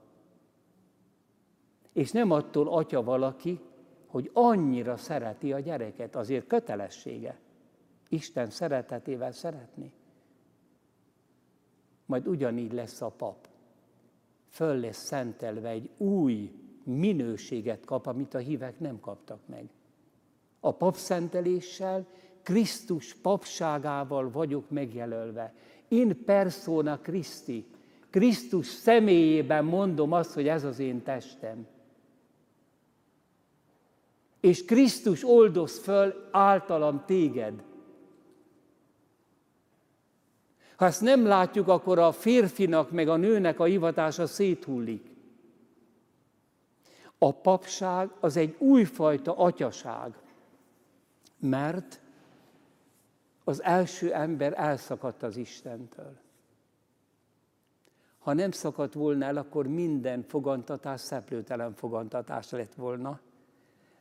És 1.93 2.11
nem 2.11 2.31
attól 2.31 2.67
atya 2.67 3.03
valaki, 3.03 3.59
hogy 4.07 4.29
annyira 4.33 4.97
szereti 4.97 5.53
a 5.53 5.59
gyereket, 5.59 6.15
azért 6.15 6.47
kötelessége. 6.47 7.39
Isten 8.09 8.49
szeretetével 8.49 9.31
szeretni. 9.31 9.91
Majd 12.05 12.27
ugyanígy 12.27 12.73
lesz 12.73 13.01
a 13.01 13.09
pap. 13.09 13.47
Föl 14.47 14.79
lesz 14.79 15.05
szentelve 15.05 15.69
egy 15.69 15.89
új 15.97 16.67
minőséget 16.83 17.85
kap, 17.85 18.05
amit 18.05 18.33
a 18.33 18.37
hívek 18.37 18.79
nem 18.79 18.99
kaptak 18.99 19.39
meg. 19.45 19.69
A 20.59 20.73
papszenteléssel, 20.73 22.07
Krisztus 22.43 23.13
papságával 23.13 24.31
vagyok 24.31 24.69
megjelölve. 24.69 25.53
In 25.87 26.23
persona 26.25 26.97
Christi. 26.97 27.65
Krisztus 28.09 28.65
személyében 28.65 29.65
mondom 29.65 30.11
azt, 30.11 30.33
hogy 30.33 30.47
ez 30.47 30.63
az 30.63 30.79
én 30.79 31.03
testem. 31.03 31.67
És 34.39 34.65
Krisztus 34.65 35.27
oldoz 35.27 35.79
föl 35.79 36.29
általam 36.31 37.03
téged. 37.05 37.63
Ha 40.75 40.85
ezt 40.85 41.01
nem 41.01 41.25
látjuk, 41.25 41.67
akkor 41.67 41.99
a 41.99 42.11
férfinak 42.11 42.91
meg 42.91 43.09
a 43.09 43.15
nőnek 43.15 43.59
a 43.59 43.63
hivatása 43.63 44.27
széthullik. 44.27 45.18
A 47.19 47.31
papság 47.31 48.09
az 48.19 48.37
egy 48.37 48.55
újfajta 48.59 49.37
atyaság, 49.37 50.13
mert 51.39 52.01
az 53.43 53.63
első 53.63 54.13
ember 54.13 54.53
elszakadt 54.57 55.23
az 55.23 55.37
Istentől. 55.37 56.17
Ha 58.19 58.33
nem 58.33 58.51
szakadt 58.51 58.93
volna 58.93 59.25
el, 59.25 59.37
akkor 59.37 59.67
minden 59.67 60.23
fogantatás 60.23 61.01
szeplőtelen 61.01 61.73
fogantatás 61.73 62.49
lett 62.49 62.73
volna, 62.73 63.19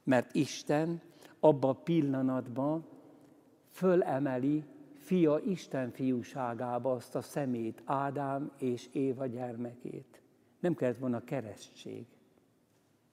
mert 0.02 0.34
Isten 0.34 1.00
abban 1.40 1.70
a 1.70 1.82
pillanatban 1.82 2.86
fölemeli 3.70 4.64
fia 4.98 5.38
Isten 5.38 5.90
fiúságába 5.90 6.92
azt 6.92 7.14
a 7.14 7.22
szemét, 7.22 7.82
Ádám 7.84 8.50
és 8.58 8.88
Éva 8.92 9.26
gyermekét. 9.26 10.20
Nem 10.60 10.74
kellett 10.74 10.98
volna 10.98 11.24
keresztség. 11.24 12.06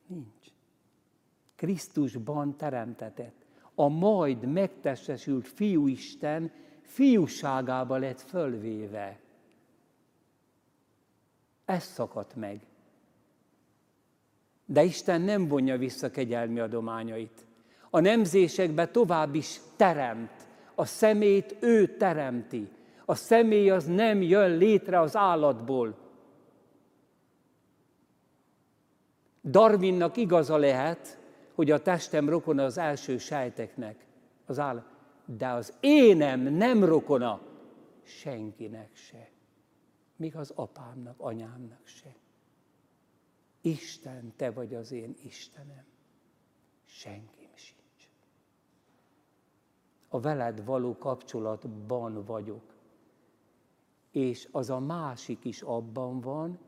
Nincs. 0.07 0.47
Krisztusban 1.55 2.57
teremtetett. 2.57 3.45
A 3.75 3.87
majd 3.87 4.51
megtestesült 4.51 5.47
fiú 5.47 5.87
Isten 5.87 6.51
fiúságába 6.81 7.97
lett 7.97 8.21
fölvéve. 8.21 9.19
Ez 11.65 11.83
szakadt 11.83 12.35
meg. 12.35 12.59
De 14.65 14.83
Isten 14.83 15.21
nem 15.21 15.47
vonja 15.47 15.77
vissza 15.77 16.11
kegyelmi 16.11 16.59
adományait. 16.59 17.45
A 17.89 17.99
nemzésekbe 17.99 18.87
tovább 18.87 19.35
is 19.35 19.59
teremt 19.75 20.47
a 20.75 20.85
szemét 20.85 21.55
ő 21.59 21.97
teremti. 21.97 22.69
A 23.05 23.15
személy 23.15 23.69
az 23.69 23.85
nem 23.85 24.21
jön 24.21 24.57
létre 24.57 24.99
az 24.99 25.15
állatból. 25.15 26.04
Darwinnak 29.45 30.17
igaza 30.17 30.57
lehet, 30.57 31.19
hogy 31.53 31.71
a 31.71 31.81
testem 31.81 32.29
rokona 32.29 32.63
az 32.63 32.77
első 32.77 33.17
sejteknek, 33.17 34.05
az 34.45 34.59
állat. 34.59 34.93
De 35.25 35.47
az 35.47 35.73
énem 35.79 36.39
nem 36.39 36.83
rokona 36.83 37.41
senkinek 38.03 38.89
se. 38.93 39.29
Még 40.15 40.35
az 40.35 40.51
apámnak, 40.55 41.15
anyámnak 41.17 41.81
se. 41.83 42.15
Isten, 43.61 44.33
te 44.35 44.51
vagy 44.51 44.73
az 44.73 44.91
én 44.91 45.15
Istenem. 45.23 45.85
Senki 46.85 47.45
a 50.15 50.19
veled 50.19 50.65
való 50.65 50.97
kapcsolatban 50.97 52.23
vagyok. 52.25 52.73
És 54.11 54.47
az 54.51 54.69
a 54.69 54.79
másik 54.79 55.45
is 55.45 55.61
abban 55.61 56.21
van, 56.21 56.59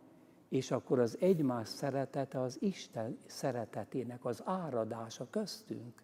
és 0.49 0.71
akkor 0.71 0.99
az 0.99 1.17
egymás 1.19 1.67
szeretete 1.67 2.41
az 2.41 2.57
Isten 2.59 3.17
szeretetének 3.25 4.25
az 4.25 4.41
áradása 4.45 5.27
köztünk. 5.29 6.03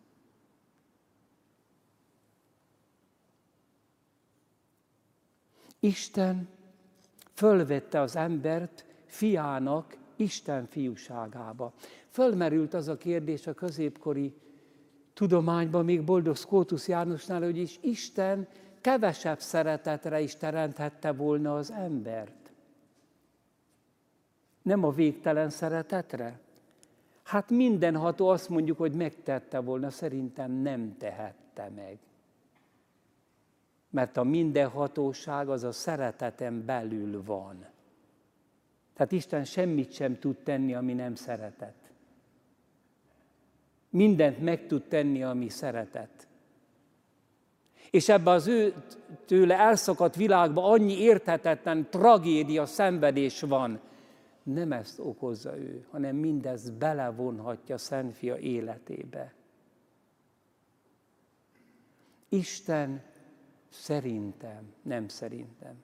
Isten 5.79 6.47
fölvette 7.33 7.99
az 7.99 8.15
embert 8.15 8.85
fiának 9.05 9.97
Isten 10.15 10.67
fiúságába. 10.67 11.73
Fölmerült 12.09 12.73
az 12.73 12.87
a 12.87 12.97
kérdés 12.97 13.47
a 13.47 13.53
középkori 13.53 14.33
tudományban, 15.13 15.85
még 15.85 16.03
boldog 16.03 16.35
Skótusz 16.35 16.87
Jánosnál, 16.87 17.41
hogy 17.41 17.57
is 17.57 17.79
Isten 17.81 18.47
kevesebb 18.81 19.39
szeretetre 19.39 20.21
is 20.21 20.35
teremthette 20.35 21.11
volna 21.11 21.55
az 21.55 21.71
embert. 21.71 22.42
Nem 24.63 24.83
a 24.83 24.91
végtelen 24.91 25.49
szeretetre? 25.49 26.39
Hát 27.23 27.49
mindenható 27.49 28.27
azt 28.27 28.49
mondjuk, 28.49 28.77
hogy 28.77 28.93
megtette 28.93 29.59
volna, 29.59 29.89
szerintem 29.89 30.51
nem 30.51 30.97
tehette 30.97 31.69
meg. 31.75 31.97
Mert 33.89 34.17
a 34.17 34.23
mindenhatóság 34.23 35.49
az 35.49 35.63
a 35.63 35.71
szeretetem 35.71 36.65
belül 36.65 37.23
van. 37.23 37.65
Tehát 38.93 39.11
Isten 39.11 39.43
semmit 39.43 39.91
sem 39.91 40.19
tud 40.19 40.35
tenni, 40.35 40.73
ami 40.73 40.93
nem 40.93 41.15
szeretet 41.15 41.83
mindent 43.93 44.41
meg 44.41 44.67
tud 44.67 44.83
tenni, 44.83 45.23
ami 45.23 45.49
szeretet. 45.49 46.27
És 47.91 48.09
ebbe 48.09 48.31
az 48.31 48.47
ő 48.47 48.73
tőle 49.25 49.57
elszakadt 49.59 50.15
világban 50.15 50.71
annyi 50.71 50.99
érthetetlen 50.99 51.87
tragédia, 51.89 52.65
szenvedés 52.65 53.41
van. 53.41 53.79
Nem 54.43 54.71
ezt 54.71 54.99
okozza 54.99 55.57
ő, 55.57 55.85
hanem 55.89 56.15
mindezt 56.15 56.73
belevonhatja 56.73 57.77
Szentfia 57.77 58.37
életébe. 58.37 59.33
Isten 62.29 63.03
szerintem, 63.69 64.73
nem 64.81 65.07
szerintem. 65.07 65.83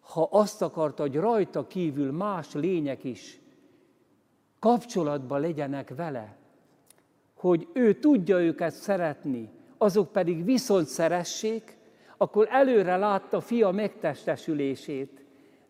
Ha 0.00 0.28
azt 0.30 0.62
akarta, 0.62 1.02
hogy 1.02 1.16
rajta 1.16 1.66
kívül 1.66 2.12
más 2.12 2.52
lények 2.52 3.04
is 3.04 3.40
kapcsolatban 4.58 5.40
legyenek 5.40 5.94
vele, 5.94 6.36
hogy 7.34 7.68
ő 7.72 7.98
tudja 7.98 8.40
őket 8.40 8.72
szeretni, 8.72 9.50
azok 9.78 10.12
pedig 10.12 10.44
viszont 10.44 10.86
szeressék, 10.86 11.76
akkor 12.16 12.48
előre 12.50 12.96
látta 12.96 13.40
fia 13.40 13.70
megtestesülését, 13.70 15.23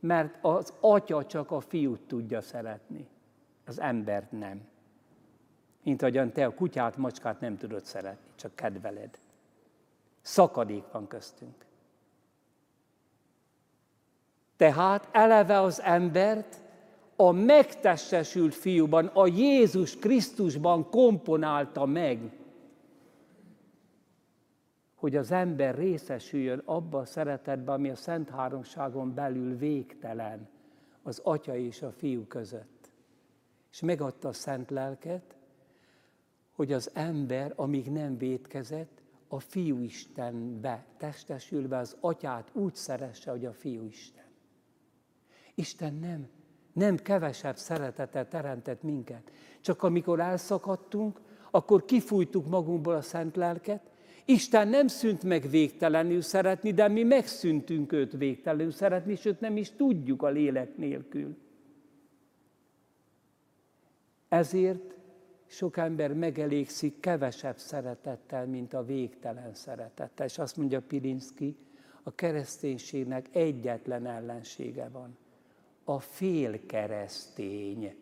mert 0.04 0.38
az 0.40 0.72
atya 0.80 1.26
csak 1.26 1.50
a 1.50 1.60
fiút 1.60 2.00
tudja 2.00 2.40
szeretni, 2.40 3.06
az 3.66 3.80
embert 3.80 4.32
nem. 4.32 4.66
Mint 5.82 6.02
ahogyan 6.02 6.32
te 6.32 6.44
a 6.44 6.54
kutyát, 6.54 6.96
macskát 6.96 7.40
nem 7.40 7.56
tudod 7.56 7.84
szeretni, 7.84 8.30
csak 8.34 8.54
kedveled. 8.54 9.18
Szakadék 10.20 10.84
van 10.92 11.06
köztünk. 11.06 11.64
Tehát 14.56 15.08
eleve 15.12 15.60
az 15.60 15.80
embert 15.80 16.60
a 17.16 17.30
megtestesült 17.30 18.54
fiúban, 18.54 19.06
a 19.06 19.26
Jézus 19.26 19.96
Krisztusban 19.98 20.90
komponálta 20.90 21.84
meg, 21.84 22.18
hogy 25.04 25.16
az 25.16 25.30
ember 25.30 25.74
részesüljön 25.74 26.62
abba 26.64 26.98
a 26.98 27.04
szeretetbe, 27.04 27.72
ami 27.72 27.90
a 27.90 27.96
Szent 27.96 28.30
Háromságon 28.30 29.14
belül 29.14 29.56
végtelen, 29.56 30.48
az 31.02 31.20
Atya 31.24 31.56
és 31.56 31.82
a 31.82 31.92
Fiú 31.92 32.26
között. 32.26 32.90
És 33.70 33.80
megadta 33.80 34.28
a 34.28 34.32
Szent 34.32 34.70
Lelket, 34.70 35.36
hogy 36.52 36.72
az 36.72 36.90
ember, 36.94 37.52
amíg 37.56 37.90
nem 37.90 38.18
védkezett, 38.18 39.02
a 39.28 39.40
Fiú 39.40 39.78
Istenbe 39.78 40.84
testesülve 40.96 41.78
az 41.78 41.96
Atyát 42.00 42.50
úgy 42.52 42.74
szeresse, 42.74 43.30
hogy 43.30 43.44
a 43.44 43.52
Fiú 43.52 43.84
Isten. 43.84 44.26
Isten 45.54 45.94
nem 45.94 46.28
nem 46.72 46.96
kevesebb 46.96 47.56
szeretetet 47.56 48.28
teremtett 48.28 48.82
minket. 48.82 49.30
Csak 49.60 49.82
amikor 49.82 50.20
elszakadtunk, 50.20 51.20
akkor 51.50 51.84
kifújtuk 51.84 52.46
magunkból 52.46 52.94
a 52.94 53.02
szent 53.02 53.36
lelket, 53.36 53.92
Isten 54.24 54.68
nem 54.68 54.86
szűnt 54.86 55.22
meg 55.22 55.48
végtelenül 55.50 56.20
szeretni, 56.20 56.72
de 56.72 56.88
mi 56.88 57.02
megszűntünk 57.02 57.92
őt 57.92 58.12
végtelenül 58.12 58.70
szeretni, 58.70 59.16
sőt 59.16 59.40
nem 59.40 59.56
is 59.56 59.70
tudjuk 59.70 60.22
a 60.22 60.28
lélek 60.28 60.76
nélkül. 60.76 61.36
Ezért 64.28 64.94
sok 65.46 65.76
ember 65.76 66.12
megelégszik 66.12 67.00
kevesebb 67.00 67.58
szeretettel, 67.58 68.46
mint 68.46 68.74
a 68.74 68.84
végtelen 68.84 69.54
szeretettel. 69.54 70.26
És 70.26 70.38
azt 70.38 70.56
mondja 70.56 70.80
Pilinszki, 70.80 71.56
a 72.02 72.14
kereszténységnek 72.14 73.28
egyetlen 73.32 74.06
ellensége 74.06 74.88
van. 74.88 75.16
A 75.84 76.00
fél 76.00 76.66
keresztény. 76.66 77.96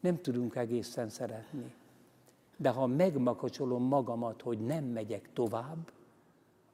Nem 0.00 0.20
tudunk 0.20 0.56
egészen 0.56 1.08
szeretni. 1.08 1.74
De 2.56 2.68
ha 2.68 2.86
megmakacsolom 2.86 3.82
magamat, 3.82 4.42
hogy 4.42 4.58
nem 4.58 4.84
megyek 4.84 5.32
tovább, 5.32 5.90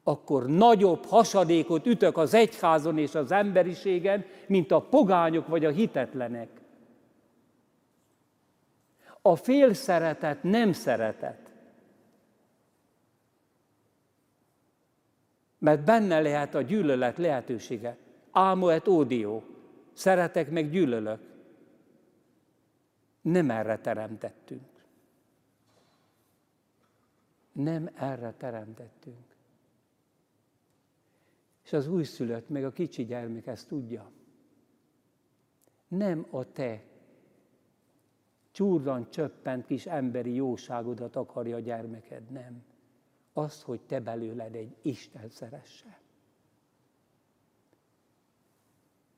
akkor 0.03 0.47
nagyobb 0.47 1.05
hasadékot 1.05 1.87
ütök 1.87 2.17
az 2.17 2.35
egyházon 2.35 2.99
és 2.99 3.15
az 3.15 3.33
emberiségen, 3.33 4.25
mint 4.47 4.71
a 4.71 4.81
pogányok 4.81 5.47
vagy 5.47 5.65
a 5.65 5.71
hitetlenek. 5.71 6.61
A 9.23 9.37
fél 9.37 9.75
szeretet 9.75 10.43
nem 10.43 10.73
szeretet. 10.73 11.53
Mert 15.59 15.85
benne 15.85 16.21
lehet 16.21 16.55
a 16.55 16.63
gyűlölet 16.63 17.19
lehetősége. 17.19 17.97
Ámo 18.31 18.69
et 18.69 18.89
ódió. 18.89 19.43
Szeretek 19.93 20.51
meg 20.51 20.71
gyűlölök. 20.71 21.21
Nem 23.21 23.51
erre 23.51 23.79
teremtettünk. 23.79 24.72
Nem 27.53 27.91
erre 27.95 28.33
teremtettünk. 28.33 29.37
És 31.65 31.73
az 31.73 31.89
újszülött, 31.89 32.49
meg 32.49 32.65
a 32.65 32.73
kicsi 32.73 33.05
gyermek 33.05 33.47
ezt 33.47 33.69
tudja. 33.69 34.11
Nem 35.89 36.27
a 36.31 36.53
te 36.53 36.85
csúrdan 38.51 39.11
csöppent 39.11 39.67
kis 39.67 39.87
emberi 39.87 40.35
jóságodat 40.35 41.17
akarja 41.17 41.57
a 41.57 41.61
gyermeked, 41.61 42.31
nem. 42.31 42.65
Az, 43.33 43.63
hogy 43.63 43.81
te 43.81 44.01
belőled 44.01 44.55
egy 44.55 44.77
Isten 44.83 45.29
szeresse. 45.29 46.01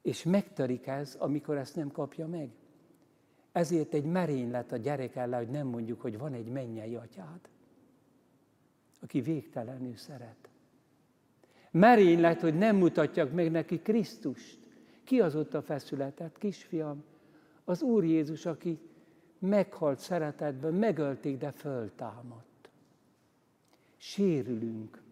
És 0.03 0.23
megtörik 0.23 0.87
ez, 0.87 1.15
amikor 1.15 1.57
ezt 1.57 1.77
nem 1.77 1.91
kapja 1.91 2.27
meg. 2.27 2.51
Ezért 3.53 3.95
egy 3.95 4.05
merénylet 4.05 4.73
a 4.73 4.77
gyerek 4.77 5.17
ellen, 5.17 5.39
hogy 5.39 5.51
nem 5.51 5.67
mondjuk, 5.67 6.01
hogy 6.01 6.19
van 6.19 6.33
egy 6.33 6.49
mennyei 6.49 6.95
atyád, 6.95 7.49
aki 9.05 9.21
végtelenül 9.21 9.97
szeret. 9.97 10.49
Merénylet, 11.71 12.41
hogy 12.41 12.55
nem 12.55 12.77
mutatjak 12.77 13.33
meg 13.33 13.51
neki 13.51 13.79
Krisztust. 13.79 14.59
Ki 15.05 15.21
az 15.21 15.35
ott 15.35 15.55
a 15.55 15.63
feszületet, 15.63 16.39
kisfiam? 16.39 17.05
Az 17.65 17.83
Úr 17.83 18.05
Jézus, 18.05 18.47
aki 18.47 18.79
meghalt 19.39 19.99
szeretetben, 19.99 20.75
megölték, 20.75 21.39
de 21.39 21.51
föltámadt. 21.51 22.71
Sérülünk. 23.97 25.03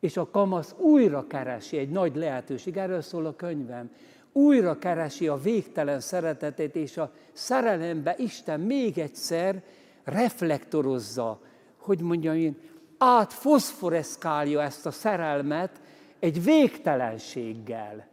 És 0.00 0.16
a 0.16 0.30
kamasz 0.30 0.74
újra 0.78 1.26
keresi, 1.26 1.76
egy 1.76 1.90
nagy 1.90 2.16
lehetőség, 2.16 2.76
erről 2.76 3.00
szól 3.00 3.26
a 3.26 3.36
könyvem, 3.36 3.90
újra 4.32 4.78
keresi 4.78 5.28
a 5.28 5.36
végtelen 5.36 6.00
szeretetét, 6.00 6.76
és 6.76 6.96
a 6.96 7.12
szerelembe 7.32 8.14
Isten 8.18 8.60
még 8.60 8.98
egyszer 8.98 9.62
reflektorozza, 10.04 11.40
hogy 11.88 12.00
mondjam 12.00 12.34
én, 12.34 12.56
átfoszforeszkálja 12.98 14.62
ezt 14.62 14.86
a 14.86 14.90
szerelmet 14.90 15.80
egy 16.18 16.44
végtelenséggel. 16.44 18.08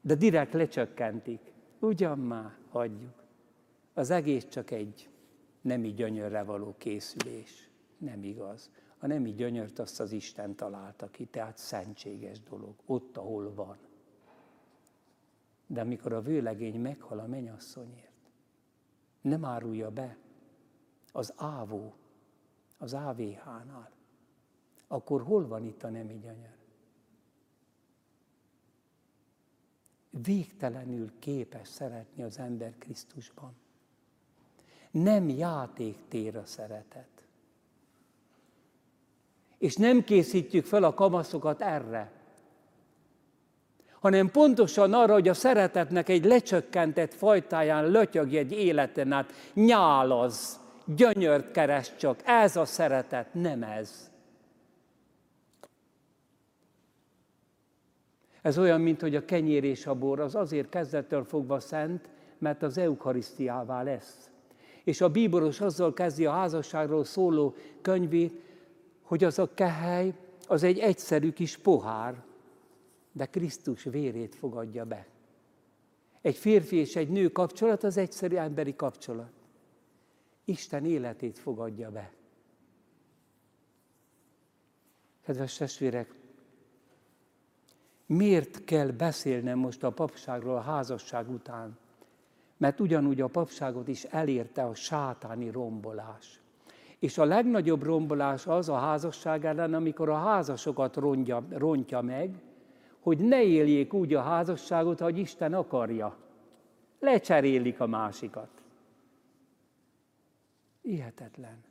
De 0.00 0.14
direkt 0.14 0.52
lecsökkentik. 0.52 1.40
Ugyan 1.78 2.18
már 2.18 2.56
hagyjuk. 2.70 3.22
Az 3.94 4.10
egész 4.10 4.46
csak 4.48 4.70
egy 4.70 5.08
nemi 5.60 5.92
gyönyörre 5.92 6.42
való 6.42 6.74
készülés. 6.78 7.68
Nem 7.98 8.22
igaz. 8.22 8.70
A 8.98 9.06
nemi 9.06 9.32
gyönyört 9.32 9.78
azt 9.78 10.00
az 10.00 10.12
Isten 10.12 10.54
találta 10.54 11.06
ki, 11.10 11.24
tehát 11.24 11.56
szentséges 11.56 12.40
dolog, 12.40 12.74
ott, 12.86 13.16
ahol 13.16 13.54
van. 13.54 13.76
De 15.66 15.80
amikor 15.80 16.12
a 16.12 16.20
vőlegény 16.20 16.80
meghal 16.80 17.18
a 17.18 17.26
menyasszonyért, 17.26 18.12
nem 19.20 19.44
árulja 19.44 19.90
be 19.90 20.16
az 21.12 21.32
ávó, 21.36 21.94
az 22.78 22.94
AVH-nál, 22.94 23.90
akkor 24.86 25.22
hol 25.22 25.46
van 25.46 25.64
itt 25.64 25.82
a 25.82 25.88
nemi 25.88 26.18
gyönyör? 26.18 26.58
végtelenül 30.10 31.10
képes 31.18 31.68
szeretni 31.68 32.22
az 32.22 32.38
ember 32.38 32.72
Krisztusban. 32.78 33.56
Nem 34.90 35.28
játéktér 35.28 36.36
a 36.36 36.46
szeretet. 36.46 37.08
És 39.58 39.76
nem 39.76 40.04
készítjük 40.04 40.64
fel 40.64 40.84
a 40.84 40.94
kamaszokat 40.94 41.60
erre, 41.60 42.12
hanem 44.00 44.30
pontosan 44.30 44.92
arra, 44.92 45.12
hogy 45.12 45.28
a 45.28 45.34
szeretetnek 45.34 46.08
egy 46.08 46.24
lecsökkentett 46.24 47.14
fajtáján 47.14 47.90
lötyög 47.90 48.34
egy 48.34 48.52
életen 48.52 49.12
át, 49.12 49.32
nyálaz, 49.54 50.60
gyönyört 50.96 51.50
keres 51.50 51.96
csak. 51.96 52.20
Ez 52.24 52.56
a 52.56 52.64
szeretet, 52.64 53.34
nem 53.34 53.62
ez. 53.62 54.10
Ez 58.42 58.58
olyan, 58.58 58.80
mint 58.80 59.00
hogy 59.00 59.16
a 59.16 59.24
kenyér 59.24 59.64
és 59.64 59.86
a 59.86 59.94
bor 59.94 60.20
az 60.20 60.34
azért 60.34 60.68
kezdettől 60.68 61.24
fogva 61.24 61.60
szent, 61.60 62.08
mert 62.38 62.62
az 62.62 62.78
eukarisztiává 62.78 63.82
lesz. 63.82 64.30
És 64.84 65.00
a 65.00 65.08
bíboros 65.08 65.60
azzal 65.60 65.92
kezdi 65.92 66.26
a 66.26 66.30
házasságról 66.30 67.04
szóló 67.04 67.54
könyvét, 67.82 68.40
hogy 69.02 69.24
az 69.24 69.38
a 69.38 69.54
kehely, 69.54 70.14
az 70.46 70.62
egy 70.62 70.78
egyszerű 70.78 71.32
kis 71.32 71.56
pohár, 71.56 72.22
de 73.12 73.26
Krisztus 73.26 73.84
vérét 73.84 74.34
fogadja 74.34 74.84
be. 74.84 75.06
Egy 76.22 76.36
férfi 76.36 76.76
és 76.76 76.96
egy 76.96 77.08
nő 77.08 77.28
kapcsolat 77.28 77.84
az 77.84 77.96
egyszerű 77.96 78.36
emberi 78.36 78.76
kapcsolat. 78.76 79.37
Isten 80.48 80.84
életét 80.84 81.38
fogadja 81.38 81.90
be. 81.90 82.12
Kedves 85.24 85.56
testvérek, 85.56 86.18
Miért 88.06 88.64
kell 88.64 88.90
beszélnem 88.90 89.58
most 89.58 89.84
a 89.84 89.90
papságról 89.90 90.56
a 90.56 90.60
házasság 90.60 91.30
után? 91.30 91.78
Mert 92.56 92.80
ugyanúgy 92.80 93.20
a 93.20 93.26
papságot 93.26 93.88
is 93.88 94.04
elérte 94.04 94.62
a 94.62 94.74
sátáni 94.74 95.50
rombolás. 95.50 96.40
És 96.98 97.18
a 97.18 97.24
legnagyobb 97.24 97.82
rombolás 97.82 98.46
az 98.46 98.68
a 98.68 98.76
házasság 98.78 99.44
ellen, 99.44 99.74
amikor 99.74 100.08
a 100.08 100.16
házasokat 100.16 100.96
rontja, 100.96 101.44
rontja 101.50 102.00
meg, 102.00 102.42
hogy 103.00 103.18
ne 103.18 103.42
éljék 103.42 103.92
úgy 103.92 104.14
a 104.14 104.22
házasságot, 104.22 105.00
hogy 105.00 105.18
Isten 105.18 105.54
akarja. 105.54 106.16
Lecserélik 107.00 107.80
a 107.80 107.86
másikat. 107.86 108.62
Ihetetlen. 110.88 111.64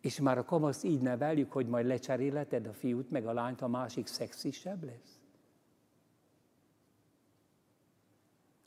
És 0.00 0.20
már 0.20 0.38
a 0.38 0.44
kamasz 0.44 0.82
így 0.82 1.00
neveljük, 1.00 1.52
hogy 1.52 1.68
majd 1.68 1.86
lecseréleted 1.86 2.66
a 2.66 2.72
fiút 2.72 3.10
meg 3.10 3.26
a 3.26 3.32
lányt, 3.32 3.60
a 3.60 3.68
másik 3.68 4.06
szexisebb 4.06 4.84
lesz? 4.84 5.20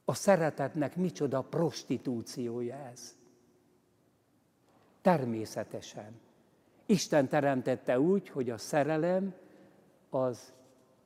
A 0.06 0.14
szeretetnek 0.14 0.96
micsoda 0.96 1.42
prostitúciója 1.42 2.76
ez. 2.76 3.18
Természetesen. 5.02 6.20
Isten 6.86 7.28
teremtette 7.28 8.00
úgy, 8.00 8.30
hogy 8.30 8.50
a 8.50 8.58
szerelem 8.58 9.36
az 10.10 10.54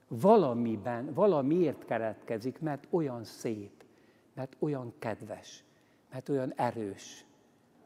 valamiben, 0.08 1.14
valamiért 1.14 1.86
keretkezik, 1.86 2.60
mert 2.60 2.88
olyan 2.90 3.24
szép, 3.24 3.84
mert 4.34 4.56
olyan 4.60 4.94
kedves, 5.00 5.64
mert 6.12 6.30
olyan 6.30 6.54
erős, 6.54 7.26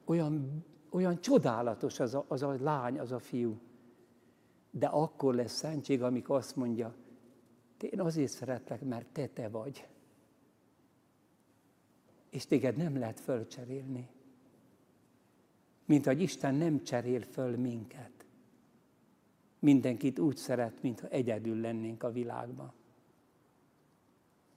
olyan 0.05 0.65
olyan 0.95 1.21
csodálatos 1.21 1.99
az 1.99 2.13
a, 2.13 2.25
az 2.27 2.41
a 2.41 2.57
lány, 2.59 2.99
az 2.99 3.11
a 3.11 3.19
fiú. 3.19 3.59
De 4.71 4.87
akkor 4.87 5.35
lesz 5.35 5.53
szentség, 5.53 6.01
amikor 6.01 6.35
azt 6.35 6.55
mondja, 6.55 6.95
én 7.79 8.01
azért 8.01 8.31
szeretlek, 8.31 8.81
mert 8.81 9.07
te 9.07 9.27
te 9.27 9.49
vagy. 9.49 9.87
És 12.29 12.45
téged 12.45 12.75
nem 12.77 12.97
lehet 12.97 13.19
fölcserélni. 13.19 14.09
Mint 15.85 16.05
hogy 16.05 16.21
Isten 16.21 16.55
nem 16.55 16.83
cserél 16.83 17.21
föl 17.21 17.57
minket. 17.57 18.11
Mindenkit 19.59 20.19
úgy 20.19 20.37
szeret, 20.37 20.81
mintha 20.81 21.07
egyedül 21.07 21.59
lennénk 21.59 22.03
a 22.03 22.11
világban. 22.11 22.73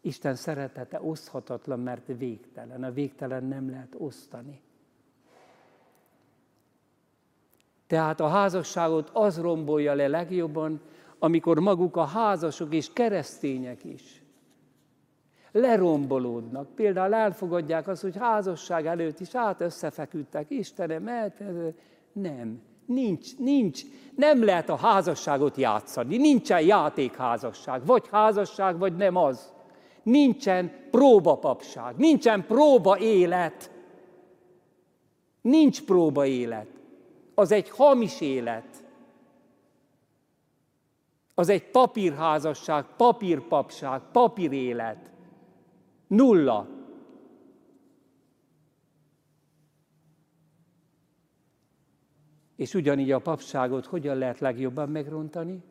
Isten 0.08 0.34
szeretete 0.34 1.00
oszthatatlan, 1.02 1.80
mert 1.80 2.06
végtelen. 2.18 2.84
A 2.84 2.90
végtelen 2.90 3.44
nem 3.44 3.70
lehet 3.70 3.94
osztani. 3.98 4.60
Tehát 7.86 8.20
a 8.20 8.28
házasságot 8.28 9.10
az 9.12 9.38
rombolja 9.38 9.94
le 9.94 10.08
legjobban, 10.08 10.80
amikor 11.18 11.58
maguk 11.58 11.96
a 11.96 12.04
házasok 12.04 12.74
és 12.74 12.92
keresztények 12.92 13.84
is 13.84 14.22
lerombolódnak. 15.52 16.74
Például 16.74 17.14
elfogadják 17.14 17.88
azt, 17.88 18.02
hogy 18.02 18.16
házasság 18.16 18.86
előtt 18.86 19.20
is 19.20 19.34
át 19.34 19.60
összefeküdtek. 19.60 20.50
Istenem, 20.50 21.02
mert 21.02 21.40
nem. 22.12 22.62
Nincs, 22.86 23.36
nincs. 23.38 23.82
Nem 24.14 24.44
lehet 24.44 24.68
a 24.68 24.76
házasságot 24.76 25.56
játszani. 25.56 26.16
Nincsen 26.16 26.60
játékházasság. 26.60 27.86
Vagy 27.86 28.08
házasság, 28.10 28.78
vagy 28.78 28.96
nem 28.96 29.16
az. 29.16 29.56
Nincsen 30.02 30.88
próbapapság. 30.90 31.96
Nincsen 31.96 32.46
próba 32.46 32.98
élet. 32.98 33.70
Nincs 35.40 35.84
próba 35.84 36.26
élet. 36.26 36.66
Az 37.34 37.50
egy 37.50 37.70
hamis 37.70 38.20
élet. 38.20 38.84
Az 41.34 41.48
egy 41.48 41.70
papírházasság, 41.70 42.84
papírpapság, 42.96 44.02
papírélet. 44.12 45.10
Nulla. 46.06 46.68
És 52.56 52.74
ugyanígy 52.74 53.10
a 53.10 53.18
papságot 53.18 53.86
hogyan 53.86 54.16
lehet 54.16 54.38
legjobban 54.38 54.88
megrontani? 54.88 55.62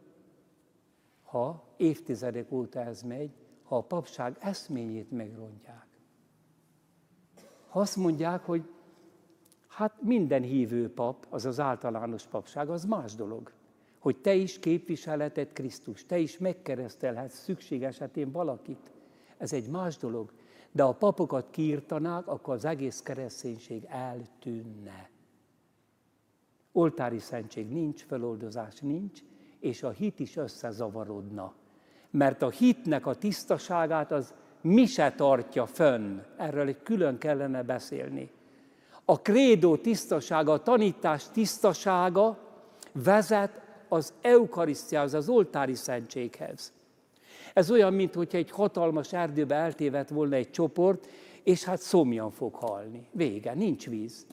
Ha 1.23 1.73
évtizedek 1.77 2.51
óta 2.51 2.79
ez 2.79 3.01
megy, 3.01 3.31
ha 3.67 3.77
a 3.77 3.81
papság 3.81 4.37
eszményét 4.39 5.11
megrontják. 5.11 5.85
Ha 7.67 7.79
azt 7.79 7.95
mondják, 7.95 8.45
hogy 8.45 8.69
hát 9.67 10.01
minden 10.01 10.41
hívő 10.41 10.93
pap, 10.93 11.25
az 11.29 11.45
az 11.45 11.59
általános 11.59 12.25
papság, 12.25 12.69
az 12.69 12.85
más 12.85 13.15
dolog. 13.15 13.51
Hogy 13.99 14.17
te 14.17 14.33
is 14.33 14.59
képviseleted 14.59 15.53
Krisztus, 15.53 16.05
te 16.05 16.17
is 16.17 16.37
megkeresztelhetsz 16.37 17.39
szükség 17.39 17.83
esetén 17.83 18.31
valakit. 18.31 18.91
Ez 19.37 19.53
egy 19.53 19.69
más 19.69 19.97
dolog. 19.97 20.31
De 20.71 20.83
ha 20.83 20.89
a 20.89 20.93
papokat 20.93 21.49
kiírtanák, 21.49 22.27
akkor 22.27 22.53
az 22.53 22.65
egész 22.65 23.01
kereszténység 23.01 23.83
eltűnne. 23.87 25.09
Oltári 26.71 27.19
szentség 27.19 27.69
nincs, 27.69 28.03
feloldozás 28.03 28.79
nincs, 28.79 29.21
és 29.59 29.83
a 29.83 29.89
hit 29.89 30.19
is 30.19 30.35
összezavarodna. 30.35 31.53
Mert 32.11 32.41
a 32.41 32.49
hitnek 32.49 33.05
a 33.05 33.15
tisztaságát 33.15 34.11
az 34.11 34.33
mi 34.61 34.85
se 34.85 35.11
tartja 35.11 35.65
fönn. 35.65 36.19
Erről 36.37 36.67
egy 36.67 36.83
külön 36.83 37.17
kellene 37.17 37.63
beszélni. 37.63 38.29
A 39.05 39.21
krédó 39.21 39.75
tisztasága, 39.75 40.51
a 40.51 40.63
tanítás 40.63 41.29
tisztasága 41.31 42.37
vezet 42.91 43.61
az 43.87 44.13
eukarisztiához, 44.21 45.13
az 45.13 45.29
oltári 45.29 45.75
szentséghez. 45.75 46.73
Ez 47.53 47.71
olyan, 47.71 47.93
mintha 47.93 48.23
egy 48.31 48.51
hatalmas 48.51 49.13
erdőbe 49.13 49.55
eltévedt 49.55 50.09
volna 50.09 50.35
egy 50.35 50.51
csoport, 50.51 51.07
és 51.43 51.63
hát 51.63 51.79
szomjan 51.79 52.31
fog 52.31 52.55
halni. 52.55 53.07
Vége, 53.11 53.53
nincs 53.53 53.89
víz. 53.89 54.25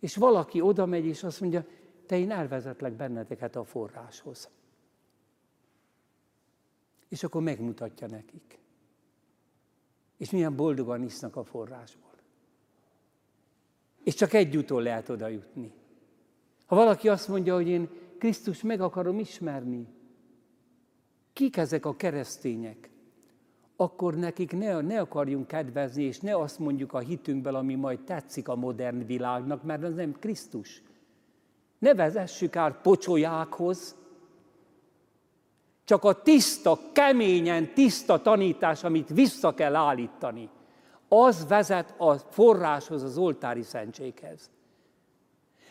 És 0.00 0.16
valaki 0.16 0.60
oda 0.60 0.86
megy, 0.86 1.04
és 1.04 1.22
azt 1.22 1.40
mondja, 1.40 1.64
te 2.06 2.18
én 2.18 2.30
elvezetlek 2.30 2.92
benneteket 2.92 3.56
a 3.56 3.64
forráshoz. 3.64 4.48
És 7.08 7.22
akkor 7.22 7.42
megmutatja 7.42 8.06
nekik. 8.06 8.58
És 10.16 10.30
milyen 10.30 10.56
boldogan 10.56 11.02
isznak 11.02 11.36
a 11.36 11.44
forrásból. 11.44 12.12
És 14.04 14.14
csak 14.14 14.32
egy 14.32 14.56
úton 14.56 14.82
lehet 14.82 15.08
oda 15.08 15.28
jutni. 15.28 15.72
Ha 16.66 16.76
valaki 16.76 17.08
azt 17.08 17.28
mondja, 17.28 17.54
hogy 17.54 17.68
én 17.68 17.88
Krisztus 18.18 18.62
meg 18.62 18.80
akarom 18.80 19.18
ismerni, 19.18 19.86
kik 21.32 21.56
ezek 21.56 21.86
a 21.86 21.96
keresztények? 21.96 22.90
Akkor 23.76 24.14
nekik 24.14 24.52
ne, 24.52 24.80
ne 24.80 25.00
akarjunk 25.00 25.46
kedvezni, 25.46 26.02
és 26.02 26.20
ne 26.20 26.36
azt 26.36 26.58
mondjuk 26.58 26.92
a 26.92 26.98
hitünkből, 26.98 27.54
ami 27.54 27.74
majd 27.74 28.00
tetszik 28.00 28.48
a 28.48 28.56
modern 28.56 29.06
világnak, 29.06 29.62
mert 29.62 29.82
az 29.82 29.94
nem 29.94 30.12
Krisztus. 30.12 30.82
Ne 31.78 31.94
vezessük 31.94 32.56
át 32.56 32.80
pocsolyákhoz, 32.80 33.96
csak 35.88 36.04
a 36.04 36.22
tiszta, 36.22 36.78
keményen 36.92 37.72
tiszta 37.74 38.22
tanítás, 38.22 38.84
amit 38.84 39.08
vissza 39.08 39.54
kell 39.54 39.74
állítani, 39.74 40.48
az 41.08 41.46
vezet 41.48 41.94
a 41.98 42.14
forráshoz, 42.14 43.02
az 43.02 43.18
oltári 43.18 43.62
szentséghez. 43.62 44.50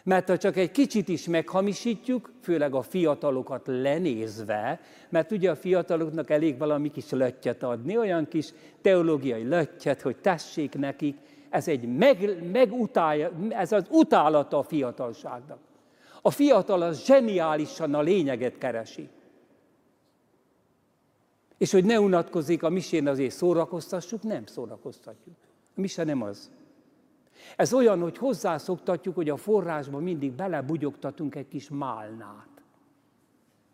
Mert 0.04 0.28
ha 0.28 0.38
csak 0.38 0.58
egy 0.58 0.72
kicsit 0.72 1.08
is 1.08 1.28
meghamisítjuk, 1.28 2.32
főleg 2.42 2.74
a 2.74 2.82
fiatalokat 2.82 3.62
lenézve, 3.66 4.80
mert 5.10 5.32
ugye 5.32 5.52
a 5.52 5.56
fiataloknak 5.56 6.30
elég 6.30 6.58
valami 6.58 6.92
kis 6.92 7.10
löttyet 7.10 7.64
adni, 7.64 7.98
olyan 7.98 8.28
kis 8.28 8.54
teológiai 8.82 9.44
löttyet, 9.44 10.02
hogy 10.02 10.18
tessék 10.18 10.78
nekik, 10.78 11.18
ez 11.50 11.68
egy 11.68 11.98
meg, 11.98 12.52
megutálja, 12.52 13.32
ez 13.50 13.72
az 13.72 13.86
utálata 13.90 14.58
a 14.58 14.64
fiatalságnak. 14.64 15.60
A 16.22 16.32
fiatal 16.32 16.82
az 16.82 17.06
zseniálisan 17.06 17.94
a 17.94 18.02
lényeget 18.02 18.58
keresi. 18.58 19.10
És 21.58 21.72
hogy 21.72 21.86
ne 21.86 22.00
unatkozik 22.00 22.64
a 22.64 22.70
misén 22.70 23.08
azért 23.08 23.36
szórakoztassuk, 23.36 24.24
nem 24.24 24.46
szórakoztatjuk. 24.46 25.36
A 25.76 25.80
mise 25.80 26.04
nem 26.04 26.22
az. 26.22 26.52
Ez 27.56 27.74
olyan, 27.74 28.02
hogy 28.02 28.18
hozzászoktatjuk, 28.18 29.16
hogy 29.16 29.30
a 29.30 29.38
forrásba 29.38 30.00
mindig 30.00 30.32
belebugyogtatunk 30.32 31.36
egy 31.36 31.48
kis 31.48 31.70
málnát, 31.70 32.62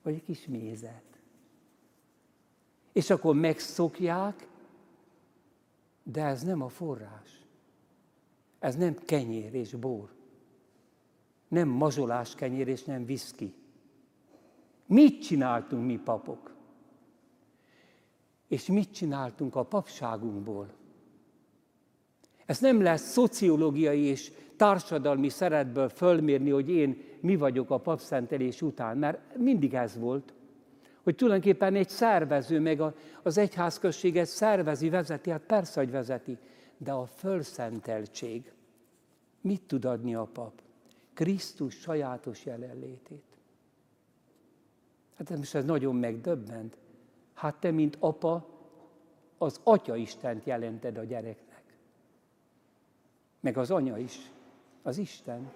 vagy 0.01 0.13
egy 0.13 0.23
kis 0.23 0.47
mézet. 0.47 1.03
És 2.91 3.09
akkor 3.09 3.35
megszokják, 3.35 4.47
de 6.03 6.25
ez 6.25 6.43
nem 6.43 6.61
a 6.61 6.69
forrás. 6.69 7.41
Ez 8.59 8.75
nem 8.75 8.95
kenyér 9.05 9.53
és 9.53 9.73
bor. 9.73 10.09
Nem 11.47 11.67
mazsolás 11.67 12.35
kenyér 12.35 12.67
és 12.67 12.83
nem 12.83 13.05
viszki. 13.05 13.53
Mit 14.85 15.21
csináltunk 15.21 15.85
mi 15.85 15.97
papok? 15.97 16.55
És 18.53 18.65
mit 18.65 18.91
csináltunk 18.91 19.55
a 19.55 19.63
papságunkból? 19.63 20.73
Ez 22.45 22.59
nem 22.59 22.81
lesz 22.81 23.11
szociológiai 23.11 24.01
és 24.01 24.31
társadalmi 24.55 25.29
szeretből 25.29 25.89
fölmérni, 25.89 26.49
hogy 26.49 26.69
én 26.69 27.01
mi 27.19 27.35
vagyok 27.35 27.69
a 27.69 27.77
papszentelés 27.77 28.61
után, 28.61 28.97
mert 28.97 29.37
mindig 29.37 29.73
ez 29.73 29.97
volt, 29.97 30.33
hogy 31.03 31.15
tulajdonképpen 31.15 31.75
egy 31.75 31.89
szervező, 31.89 32.59
meg 32.59 32.81
az 33.23 33.37
egyházközséget 33.37 34.27
szervezi, 34.27 34.89
vezeti, 34.89 35.29
hát 35.29 35.41
persze, 35.41 35.79
hogy 35.79 35.91
vezeti, 35.91 36.37
de 36.77 36.91
a 36.91 37.05
fölszenteltség 37.05 38.51
mit 39.41 39.61
tud 39.61 39.85
adni 39.85 40.15
a 40.15 40.29
pap? 40.33 40.61
Krisztus 41.13 41.75
sajátos 41.75 42.45
jelenlétét. 42.45 43.23
Hát 45.17 45.37
most 45.37 45.55
ez 45.55 45.65
nagyon 45.65 45.95
megdöbbent. 45.95 46.77
Hát 47.33 47.55
te, 47.55 47.71
mint 47.71 47.97
apa, 47.99 48.45
az 49.37 49.59
Atya 49.63 49.95
Istent 49.95 50.45
jelented 50.45 50.97
a 50.97 51.03
gyereknek 51.03 51.53
meg 53.43 53.57
az 53.57 53.71
anya 53.71 53.97
is, 53.97 54.31
az 54.81 54.97
Isten. 54.97 55.51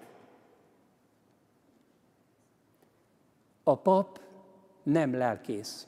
A 3.62 3.78
pap 3.78 4.20
nem 4.82 5.14
lelkész. 5.14 5.86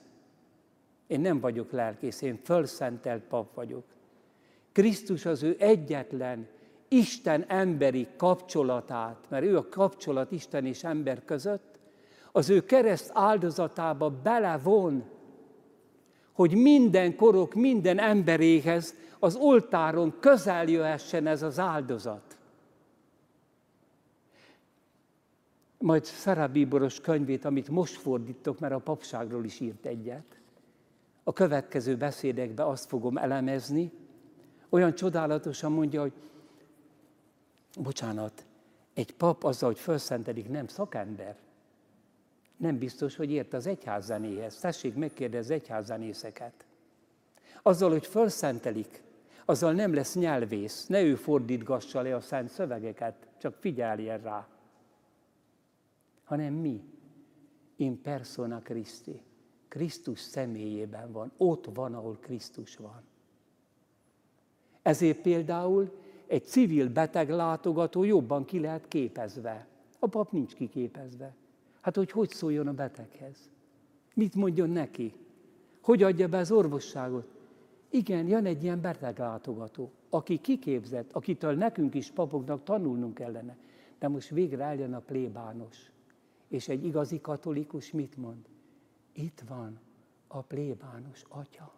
Én 1.06 1.20
nem 1.20 1.40
vagyok 1.40 1.70
lelkész, 1.70 2.22
én 2.22 2.36
fölszentelt 2.44 3.22
pap 3.22 3.54
vagyok. 3.54 3.84
Krisztus 4.72 5.26
az 5.26 5.42
ő 5.42 5.56
egyetlen 5.58 6.48
Isten 6.88 7.44
emberi 7.48 8.08
kapcsolatát, 8.16 9.26
mert 9.28 9.44
ő 9.44 9.56
a 9.56 9.68
kapcsolat 9.68 10.30
Isten 10.30 10.66
és 10.66 10.84
ember 10.84 11.24
között, 11.24 11.78
az 12.32 12.48
ő 12.48 12.64
kereszt 12.64 13.10
áldozatába 13.14 14.10
belevon, 14.10 15.04
hogy 16.40 16.54
minden 16.54 17.16
korok, 17.16 17.54
minden 17.54 17.98
emberéhez 17.98 18.94
az 19.18 19.36
oltáron 19.36 20.14
közel 20.20 20.68
jöhessen 20.68 21.26
ez 21.26 21.42
az 21.42 21.58
áldozat. 21.58 22.36
Majd 25.78 26.04
Szara 26.04 26.48
Bíboros 26.48 27.00
könyvét, 27.00 27.44
amit 27.44 27.68
most 27.68 27.96
fordítok, 27.96 28.58
mert 28.58 28.74
a 28.74 28.78
papságról 28.78 29.44
is 29.44 29.60
írt 29.60 29.86
egyet, 29.86 30.40
a 31.24 31.32
következő 31.32 31.96
beszédekben 31.96 32.66
azt 32.66 32.88
fogom 32.88 33.16
elemezni, 33.16 33.92
olyan 34.68 34.94
csodálatosan 34.94 35.72
mondja, 35.72 36.00
hogy 36.00 36.12
bocsánat, 37.80 38.44
egy 38.94 39.14
pap 39.14 39.44
azzal, 39.44 39.68
hogy 39.68 39.78
felszentedik, 39.78 40.48
nem 40.48 40.66
szakember. 40.66 41.36
Nem 42.60 42.78
biztos, 42.78 43.16
hogy 43.16 43.30
ért 43.30 43.52
az 43.52 43.66
egyházzenéhez. 43.66 44.58
Tessék 44.58 44.94
megkérdezni 44.94 45.54
az 45.54 45.60
egyházzenészeket. 45.60 46.66
Azzal, 47.62 47.90
hogy 47.90 48.06
felszentelik, 48.06 49.02
azzal 49.44 49.72
nem 49.72 49.94
lesz 49.94 50.14
nyelvész. 50.14 50.86
Ne 50.86 51.02
ő 51.02 51.14
fordítgassa 51.14 52.00
le 52.00 52.14
a 52.14 52.20
szent 52.20 52.48
szövegeket, 52.48 53.26
csak 53.38 53.54
figyeljen 53.54 54.20
rá. 54.20 54.48
Hanem 56.24 56.54
mi, 56.54 56.84
in 57.76 58.02
persona 58.02 58.58
Christi. 58.58 59.22
Krisztus 59.68 60.20
személyében 60.20 61.12
van, 61.12 61.32
ott 61.36 61.64
van, 61.74 61.94
ahol 61.94 62.18
Krisztus 62.20 62.76
van. 62.76 63.02
Ezért 64.82 65.20
például 65.20 65.92
egy 66.26 66.44
civil 66.44 66.88
beteg 66.88 67.30
látogató 67.30 68.04
jobban 68.04 68.44
ki 68.44 68.60
lehet 68.60 68.88
képezve. 68.88 69.66
A 69.98 70.06
pap 70.06 70.32
nincs 70.32 70.54
kiképezve. 70.54 71.34
Hát, 71.80 71.96
hogy 71.96 72.10
hogy 72.10 72.30
szóljon 72.30 72.66
a 72.66 72.72
beteghez? 72.72 73.48
Mit 74.14 74.34
mondjon 74.34 74.70
neki? 74.70 75.14
Hogy 75.80 76.02
adja 76.02 76.28
be 76.28 76.38
az 76.38 76.50
orvosságot? 76.50 77.28
Igen, 77.90 78.26
jön 78.26 78.46
egy 78.46 78.62
ilyen 78.62 78.80
beteglátogató, 78.80 79.90
aki 80.10 80.38
kiképzett, 80.38 81.12
akitől 81.12 81.54
nekünk 81.54 81.94
is 81.94 82.10
papoknak 82.10 82.62
tanulnunk 82.62 83.14
kellene. 83.14 83.56
De 83.98 84.08
most 84.08 84.28
végre 84.28 84.64
eljön 84.64 84.94
a 84.94 85.00
plébános. 85.00 85.90
És 86.48 86.68
egy 86.68 86.84
igazi 86.84 87.20
katolikus 87.20 87.90
mit 87.90 88.16
mond? 88.16 88.48
Itt 89.12 89.42
van 89.48 89.78
a 90.26 90.42
plébános 90.42 91.24
atya. 91.28 91.72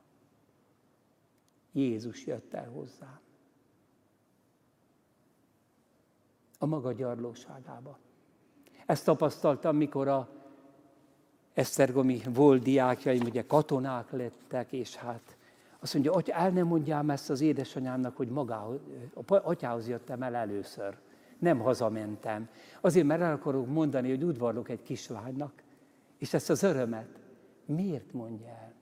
Jézus 1.73 2.27
jött 2.27 2.55
el 2.55 2.71
hozzám. 2.71 3.21
A 6.59 6.67
maga 6.67 6.93
gyarlóságába. 6.93 7.99
Ezt 8.93 9.05
tapasztaltam, 9.05 9.77
mikor 9.77 10.09
a 10.09 10.29
Esztergomi 11.55 12.21
volt 12.35 12.63
diákjaim, 12.63 13.23
ugye 13.23 13.47
katonák 13.47 14.11
lettek, 14.11 14.73
és 14.73 14.97
hát 14.97 15.37
azt 15.79 15.93
mondja, 15.95 16.13
atya, 16.13 16.33
el 16.33 16.51
nem 16.51 16.67
mondjám 16.67 17.11
ezt 17.11 17.31
az 17.31 17.41
édesanyámnak, 17.41 18.17
hogy 18.17 18.29
magához, 18.29 18.79
atyához 19.27 19.89
jöttem 19.89 20.23
el 20.23 20.35
először. 20.35 20.99
Nem 21.39 21.59
hazamentem. 21.59 22.49
Azért, 22.81 23.07
mert 23.07 23.21
el 23.21 23.33
akarok 23.33 23.67
mondani, 23.67 24.09
hogy 24.09 24.23
udvarlok 24.23 24.69
egy 24.69 24.83
kislánynak, 24.83 25.63
és 26.19 26.35
ezt 26.35 26.51
az 26.51 26.63
örömet 26.63 27.09
miért 27.65 28.13
mondja 28.13 28.49
el? 28.49 28.73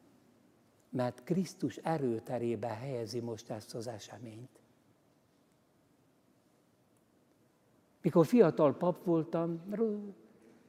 Mert 0.89 1.25
Krisztus 1.25 1.77
erőterébe 1.77 2.69
helyezi 2.69 3.21
most 3.21 3.51
ezt 3.51 3.75
az 3.75 3.87
eseményt. 3.87 4.60
Mikor 8.03 8.27
fiatal 8.27 8.77
pap 8.77 9.05
voltam, 9.05 9.61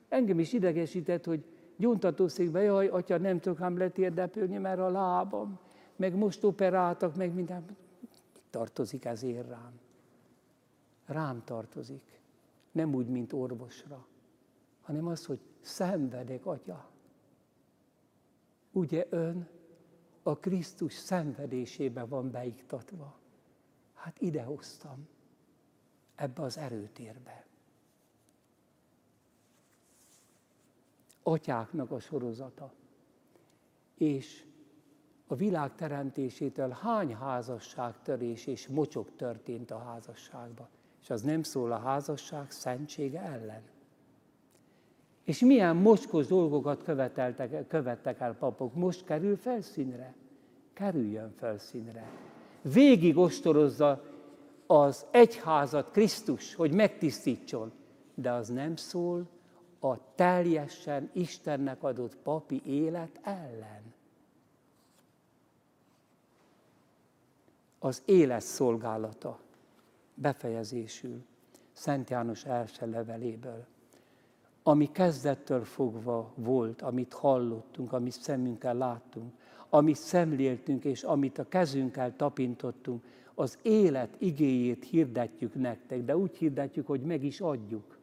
engem 0.09 0.39
is 0.39 0.53
idegesített, 0.53 1.25
hogy 1.25 1.45
gyóntatószékbe, 1.77 2.61
jaj, 2.61 2.87
atya, 2.87 3.17
nem 3.17 3.39
tudok 3.39 3.61
ám 3.61 3.77
letérdepülni, 3.77 4.57
mert 4.57 4.79
a 4.79 4.89
lábam, 4.89 5.59
meg 5.95 6.15
most 6.15 6.43
operáltak, 6.43 7.15
meg 7.15 7.33
minden. 7.33 7.65
Tartozik 8.49 9.05
ezért 9.05 9.47
rám? 9.47 9.79
Rám 11.05 11.41
tartozik. 11.43 12.21
Nem 12.71 12.95
úgy, 12.95 13.07
mint 13.07 13.33
orvosra, 13.33 14.05
hanem 14.81 15.07
az, 15.07 15.25
hogy 15.25 15.39
szenvedek, 15.61 16.45
atya. 16.45 16.89
Ugye 18.71 19.05
ön 19.09 19.47
a 20.23 20.37
Krisztus 20.37 20.93
szenvedésébe 20.93 22.03
van 22.03 22.31
beiktatva. 22.31 23.19
Hát 23.93 24.21
idehoztam 24.21 25.07
ebbe 26.21 26.41
az 26.41 26.57
erőtérbe. 26.57 27.45
Atyáknak 31.23 31.91
a 31.91 31.99
sorozata. 31.99 32.73
És 33.97 34.45
a 35.27 35.35
világ 35.35 35.75
teremtésétől 35.75 36.69
hány 36.69 37.15
házasságtörés 37.15 38.47
és 38.47 38.67
mocsok 38.67 39.15
történt 39.15 39.71
a 39.71 39.77
házasságban. 39.77 40.67
És 41.01 41.09
az 41.09 41.21
nem 41.21 41.43
szól 41.43 41.71
a 41.71 41.79
házasság 41.79 42.51
szentsége 42.51 43.21
ellen. 43.21 43.61
És 45.23 45.39
milyen 45.39 45.75
mocskos 45.75 46.27
dolgokat 46.27 46.83
követeltek, 46.83 47.67
követtek 47.67 48.19
el 48.19 48.35
papok. 48.35 48.75
Most 48.75 49.05
kerül 49.05 49.37
felszínre? 49.37 50.13
Kerüljön 50.73 51.33
felszínre. 51.37 52.09
Végig 52.61 53.17
ostorozza 53.17 54.10
az 54.71 55.05
egyházat 55.11 55.91
Krisztus, 55.91 56.55
hogy 56.55 56.71
megtisztítson, 56.73 57.71
de 58.15 58.31
az 58.31 58.47
nem 58.47 58.75
szól 58.75 59.27
a 59.79 60.15
teljesen 60.15 61.09
Istennek 61.13 61.83
adott 61.83 62.15
papi 62.15 62.61
élet 62.65 63.19
ellen. 63.23 63.93
Az 67.79 68.01
élet 68.05 68.41
szolgálata 68.41 69.39
befejezésül 70.13 71.23
Szent 71.71 72.09
János 72.09 72.45
első 72.45 72.89
leveléből 72.89 73.65
ami 74.63 74.91
kezdettől 74.91 75.63
fogva 75.63 76.31
volt, 76.35 76.81
amit 76.81 77.13
hallottunk, 77.13 77.93
amit 77.93 78.11
szemünkkel 78.11 78.75
láttunk, 78.75 79.33
amit 79.69 79.95
szemléltünk, 79.95 80.83
és 80.85 81.03
amit 81.03 81.37
a 81.37 81.47
kezünkkel 81.47 82.15
tapintottunk, 82.15 83.03
az 83.35 83.57
élet 83.61 84.15
igéjét 84.17 84.85
hirdetjük 84.85 85.55
nektek, 85.55 86.03
de 86.03 86.17
úgy 86.17 86.37
hirdetjük, 86.37 86.87
hogy 86.87 87.01
meg 87.01 87.23
is 87.23 87.39
adjuk. 87.39 87.99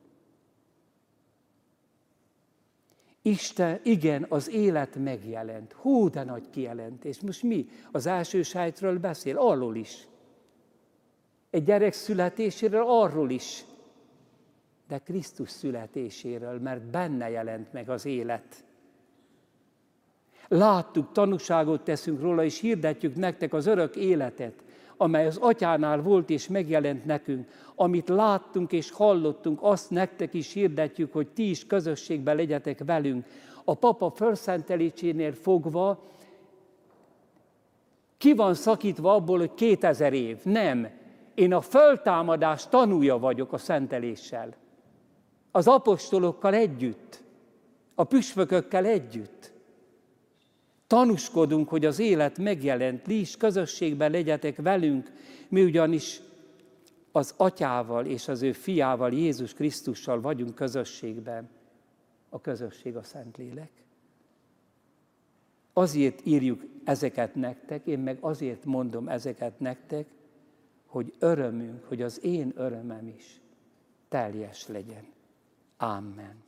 Isten, 3.22 3.80
igen, 3.82 4.26
az 4.28 4.50
élet 4.50 4.96
megjelent. 4.96 5.72
Hú, 5.72 6.10
de 6.10 6.24
nagy 6.24 6.50
kijelentés. 6.50 7.20
Most 7.20 7.42
mi? 7.42 7.68
Az 7.92 8.06
első 8.06 8.42
sájtról 8.42 8.98
beszél? 8.98 9.36
Arról 9.36 9.76
is. 9.76 10.08
Egy 11.50 11.64
gyerek 11.64 11.92
születéséről 11.92 12.84
arról 12.86 13.30
is 13.30 13.64
de 14.88 14.98
Krisztus 14.98 15.50
születéséről, 15.50 16.58
mert 16.58 16.82
benne 16.82 17.30
jelent 17.30 17.72
meg 17.72 17.88
az 17.88 18.06
élet. 18.06 18.64
Láttuk, 20.48 21.12
tanúságot 21.12 21.84
teszünk 21.84 22.20
róla, 22.20 22.44
és 22.44 22.60
hirdetjük 22.60 23.14
nektek 23.14 23.52
az 23.52 23.66
örök 23.66 23.96
életet, 23.96 24.64
amely 24.98 25.26
az 25.26 25.36
atyánál 25.36 26.02
volt 26.02 26.30
és 26.30 26.48
megjelent 26.48 27.04
nekünk. 27.04 27.48
Amit 27.74 28.08
láttunk 28.08 28.72
és 28.72 28.90
hallottunk, 28.90 29.58
azt 29.62 29.90
nektek 29.90 30.34
is 30.34 30.52
hirdetjük, 30.52 31.12
hogy 31.12 31.28
ti 31.28 31.50
is 31.50 31.66
közösségben 31.66 32.36
legyetek 32.36 32.84
velünk. 32.84 33.26
A 33.64 33.74
papa 33.74 34.10
felszentelésénél 34.10 35.32
fogva 35.32 36.04
ki 38.18 38.34
van 38.34 38.54
szakítva 38.54 39.14
abból, 39.14 39.38
hogy 39.38 39.54
2000 39.54 40.12
év. 40.12 40.38
Nem. 40.44 40.88
Én 41.34 41.52
a 41.52 41.60
föltámadás 41.60 42.68
tanúja 42.68 43.18
vagyok 43.18 43.52
a 43.52 43.58
szenteléssel 43.58 44.54
az 45.50 45.66
apostolokkal 45.66 46.54
együtt, 46.54 47.22
a 47.94 48.04
püspökökkel 48.04 48.84
együtt. 48.84 49.52
Tanúskodunk, 50.88 51.68
hogy 51.68 51.84
az 51.84 51.98
élet 51.98 52.38
megjelent, 52.38 53.06
is 53.06 53.36
közösségben 53.36 54.10
legyetek 54.10 54.56
velünk, 54.56 55.12
mi 55.48 55.62
ugyanis 55.64 56.20
az 57.12 57.34
atyával 57.36 58.06
és 58.06 58.28
az 58.28 58.42
ő 58.42 58.52
fiával, 58.52 59.12
Jézus 59.12 59.54
Krisztussal 59.54 60.20
vagyunk 60.20 60.54
közösségben. 60.54 61.48
A 62.28 62.40
közösség 62.40 62.96
a 62.96 63.02
Szentlélek. 63.02 63.70
Azért 65.72 66.26
írjuk 66.26 66.62
ezeket 66.84 67.34
nektek, 67.34 67.86
én 67.86 67.98
meg 67.98 68.18
azért 68.20 68.64
mondom 68.64 69.08
ezeket 69.08 69.60
nektek, 69.60 70.06
hogy 70.86 71.12
örömünk, 71.18 71.84
hogy 71.84 72.02
az 72.02 72.24
én 72.24 72.52
örömem 72.56 73.12
is 73.16 73.40
teljes 74.08 74.66
legyen. 74.66 75.04
Amen. 75.76 76.47